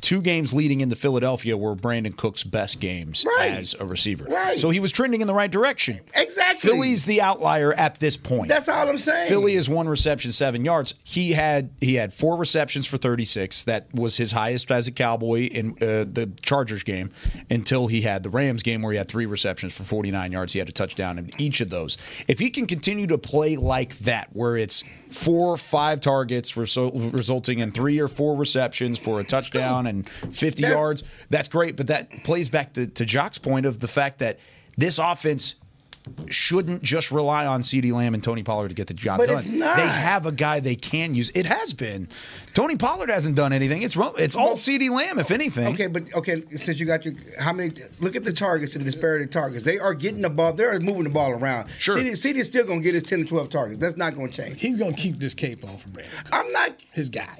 [0.01, 3.51] two games leading into Philadelphia were Brandin Cook's best games right.
[3.51, 4.26] as a receiver.
[4.26, 4.59] Right.
[4.59, 5.99] So he was trending in the right direction.
[6.15, 6.70] Exactly.
[6.70, 8.47] Philly's the outlier at this point.
[8.49, 9.28] That's all I'm saying.
[9.28, 10.93] Philly is one reception, seven yards.
[11.03, 13.63] He had he had four receptions for 36.
[13.65, 17.11] That was his highest as a Cowboy in uh, the Chargers game
[17.49, 20.53] until he had the Rams game where he had three receptions for 49 yards.
[20.53, 21.97] He had a touchdown in each of those.
[22.28, 26.93] If he can continue to play like that, where it's four or five targets result,
[26.95, 31.75] resulting in three or four receptions for a touchdown and 50 yards, that's great.
[31.75, 34.39] But that plays back to, to Jacques's point of the fact that
[34.77, 35.55] this offense
[36.29, 39.37] shouldn't just rely on CeeDee Lamb and Tony Pollard to get the job But done.
[39.37, 39.77] it's not.
[39.77, 41.29] They have a guy they can use.
[41.35, 42.07] It has been.
[42.53, 43.83] Tony Pollard hasn't done anything.
[43.83, 45.73] It's it's all CeeDee Lamb, if anything.
[45.73, 47.71] Okay, but okay, since you got your how many?
[47.99, 49.63] Look at the targets and the disparity of targets.
[49.63, 50.53] They are getting the ball.
[50.53, 51.69] They're moving the ball around.
[51.77, 51.97] Sure.
[51.97, 53.79] CeeDee, CeeDee is still going to get his ten to twelve targets.
[53.79, 54.59] That's not going to change.
[54.59, 56.07] He's going to keep this cape on for Brandin.
[56.31, 57.39] I'm not his guy.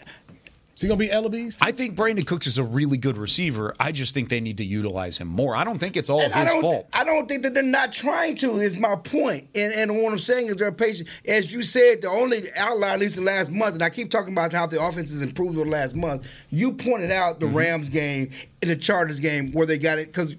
[0.78, 1.58] Is he going to be Ellaby's?
[1.60, 3.74] I think Brandin Cooks is a really good receiver.
[3.80, 5.56] I just think they need to utilize him more.
[5.56, 6.88] I don't think it's all And his don't, fault.
[6.94, 8.60] I don't think that they're not trying to.
[8.60, 9.48] Is my point.
[9.56, 11.10] And and what I'm saying is they're patient.
[11.28, 14.34] As you said, the only outlier, at least the last month, and I keep talking
[14.34, 16.28] about how the offense has improved over the last month.
[16.52, 17.58] You pointed out the mm-hmm.
[17.58, 18.30] Rams game
[18.62, 20.36] and the Chargers game where they got it because.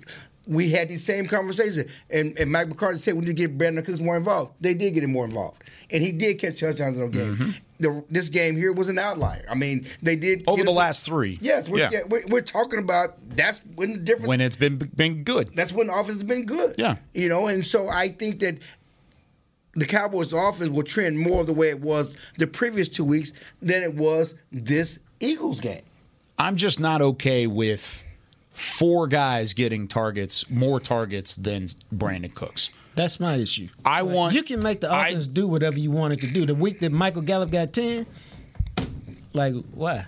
[0.49, 3.84] We had these same conversations, and, and Mike McCarthy said we need to get Brandin
[3.84, 4.55] Cooks more involved.
[4.61, 7.36] They did get him more involved, and he did catch touchdowns in those games.
[7.38, 7.51] Mm-hmm.
[7.80, 9.44] The, this game here was an outlier.
[9.49, 11.38] I mean, they did Over the him- last three.
[11.40, 11.90] Yes, we're, Yeah.
[11.92, 15.51] yeah, we're, we're talking about that's when the difference when it's been been good.
[15.55, 16.74] that's when the offense has been good.
[16.78, 16.96] Yeah.
[17.14, 18.59] You know, and so I think that
[19.74, 23.32] the Cowboys offense will trend more of the way it was the previous two weeks
[23.62, 25.82] than it was this Eagles game.
[26.38, 28.03] I'm just not okay with
[28.59, 32.70] four guys getting targets, more targets than Brandin Cooks.
[32.94, 33.68] That's my issue.
[33.84, 36.44] I want you can make the offense do whatever you want it to do.
[36.44, 38.06] The week that Michael Gallup got ten,
[39.32, 40.06] like why?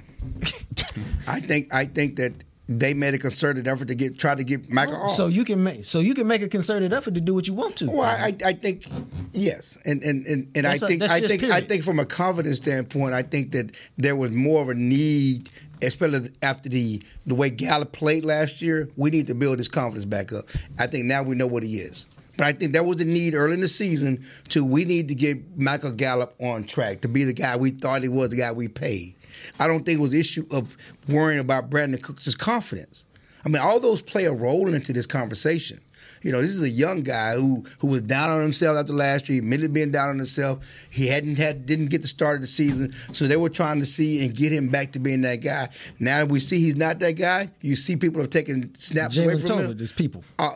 [1.26, 2.32] I think I think that
[2.68, 5.12] they made a concerted effort to get try to get Michael off.
[5.12, 7.54] So you can make so you can make a concerted effort to do what you
[7.54, 7.86] want to.
[7.90, 8.86] Well, I, I think
[9.32, 12.00] yes, and and and, and I That's a- think that's I think I think from
[12.00, 15.48] a confidence standpoint, I think that there was more of a need,
[15.82, 18.88] especially after the the way Gallup played last year.
[18.96, 20.46] We need to build his confidence back up.
[20.78, 22.06] I think now we know what he is.
[22.36, 25.14] But I think there was a need early in the season to we need to
[25.14, 28.50] get Michael Gallup on track to be the guy we thought he was, the guy
[28.50, 29.14] we paid.
[29.58, 30.76] I don't think it was issue of
[31.08, 33.04] worrying about Brandin Cooks' confidence.
[33.44, 35.80] I mean, all those play a role into this conversation.
[36.22, 39.28] You know, this is a young guy who who was down on himself after last
[39.28, 40.58] year, admitted being down on himself.
[40.90, 43.86] He hadn't had didn't get the start of the season, so they were trying to
[43.86, 45.68] see and get him back to being that guy.
[45.98, 49.34] Now that we see he's not that guy, you see people have taken snaps away
[49.34, 49.66] Jalen from him.
[49.70, 50.24] Tolbert, there's people.
[50.38, 50.50] Uh,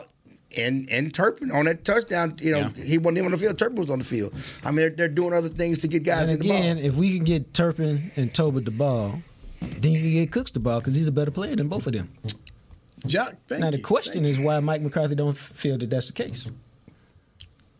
[0.57, 3.57] and and Turpin on that touchdown, you know, he wasn't even on the field.
[3.59, 4.33] Turpin was on the field.
[4.63, 6.57] I mean, they're, they're doing other things to get guys And in the ball.
[6.57, 9.19] again, if we can get Turpin and Tolbert the ball,
[9.61, 11.93] then you can get Cooks the ball because he's a better player than both of
[11.93, 12.09] them.
[13.07, 13.83] Jacques, thank now the you.
[13.83, 16.51] question is why Mike McCarthy don't feel that that's the case.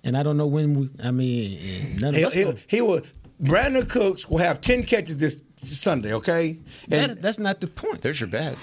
[0.03, 0.89] And I don't know when we.
[1.03, 2.33] I mean, none of He'll, us.
[2.33, 3.01] he'll, he will.
[3.41, 6.13] Brandin Cooks will have ten catches this Sunday.
[6.13, 6.57] Okay,
[6.91, 8.01] and That, that's not the point.
[8.01, 8.55] There's your bet.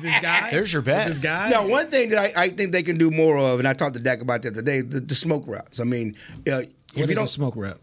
[0.00, 0.50] This guy.
[0.50, 1.08] There's your bet.
[1.08, 1.48] This guy.
[1.50, 3.94] Now, one thing that I, I think they can do more of, and I talked
[3.94, 5.78] to Dak about that today, the, the smoke routes.
[5.80, 6.16] I mean,
[6.48, 7.80] uh, if What you is a don't smoke route?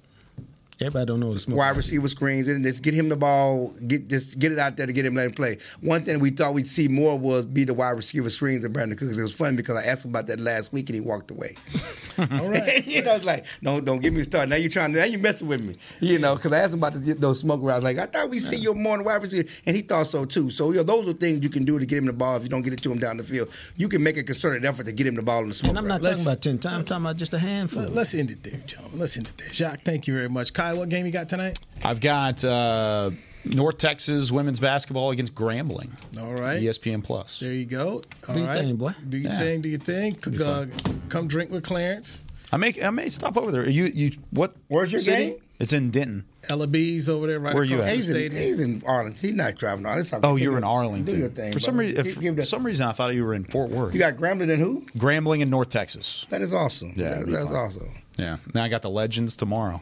[0.82, 1.86] Everybody don't know what a smoke wide route is.
[1.86, 4.93] receiver screens and just get him the ball, get just get it out there to
[4.93, 5.57] get him let him play.
[5.82, 8.97] One thing we thought we'd see more was be the wide receiver screens of Brandin
[8.97, 9.17] Cooks.
[9.17, 11.55] It was funny because I asked him about that last week and he walked away.
[12.17, 12.86] All right.
[12.88, 14.49] you know, it's like, no, don't get me started.
[14.49, 15.77] Now you're trying to, now you messing with me.
[15.99, 17.84] You know, because I asked him about the, those smoke routes.
[17.84, 19.47] Like, I thought we'd see you more on the wide receiver.
[19.65, 20.49] And he thought so too.
[20.49, 22.43] So, you know, those are things you can do to get him the ball if
[22.43, 23.49] you don't get it to him down the field.
[23.77, 25.77] You can make a concerted effort to get him the ball in the smoke And
[25.79, 26.11] I'm not route.
[26.11, 27.84] talking about 10 times, I'm talking about just a handful.
[27.84, 28.99] Let, us end it there, gentlemen.
[28.99, 29.49] Let's end it there.
[29.49, 30.53] Jacques, thank you very much.
[30.72, 31.59] Kai, what game you got tonight?
[31.84, 33.11] I've got uh,
[33.45, 35.89] North Texas women's basketball against Grambling.
[36.19, 36.61] All right.
[36.61, 37.39] ESPN Plus.
[37.39, 38.01] There you go.
[38.28, 38.59] All Do your right.
[38.63, 38.93] thing, boy.
[39.09, 39.39] Do your Yeah.
[39.39, 39.61] thing.
[39.61, 40.17] Do your thing.
[40.41, 40.67] Uh,
[41.09, 42.24] come drink with Clarence.
[42.53, 43.67] I may I may stop over there.
[43.69, 44.53] You you what?
[44.67, 45.26] Where's your city?
[45.32, 45.36] game?
[45.59, 46.26] It's in Denton.
[46.49, 47.84] Ella B's over there right Where you at?
[47.86, 49.22] the He's in, he's in Arlington.
[49.30, 49.86] He's not traveling.
[49.86, 49.99] on.
[49.99, 51.13] It's Oh, you're in Arlington.
[51.13, 51.53] Do your thing.
[51.53, 51.89] for some brother.
[51.91, 53.93] reason, Give- give for some reason, I thought you were in Fort Worth.
[53.93, 54.86] you got Grambling and who?
[54.97, 56.26] Grambling in North Texas.
[56.30, 56.93] That is awesome.
[56.95, 57.55] Yeah, That- that's fun.
[57.55, 57.89] awesome.
[58.17, 58.38] Yeah.
[58.55, 59.82] Now I got the Legends tomorrow.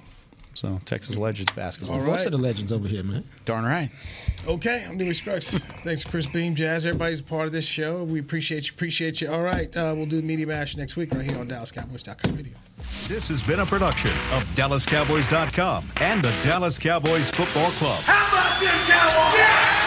[0.53, 1.97] So Texas Legends basketball.
[1.99, 3.23] All Voice of the legends over here, man.
[3.45, 3.89] Darn right.
[4.47, 5.57] Okay, I'm Newy Scruggs.
[5.83, 6.85] Thanks, Chris Beam, Jazz.
[6.85, 8.03] Everybody's a part of this show.
[8.03, 8.73] We appreciate you.
[8.73, 9.31] Appreciate you.
[9.31, 12.53] All right, uh, we'll do Media Mash next week right here on DallasCowboys.com video.
[13.07, 17.99] This has been a production of DallasCowboys.com and the Dallas Cowboys Football Club.
[18.03, 19.78] How about this, Cowboys?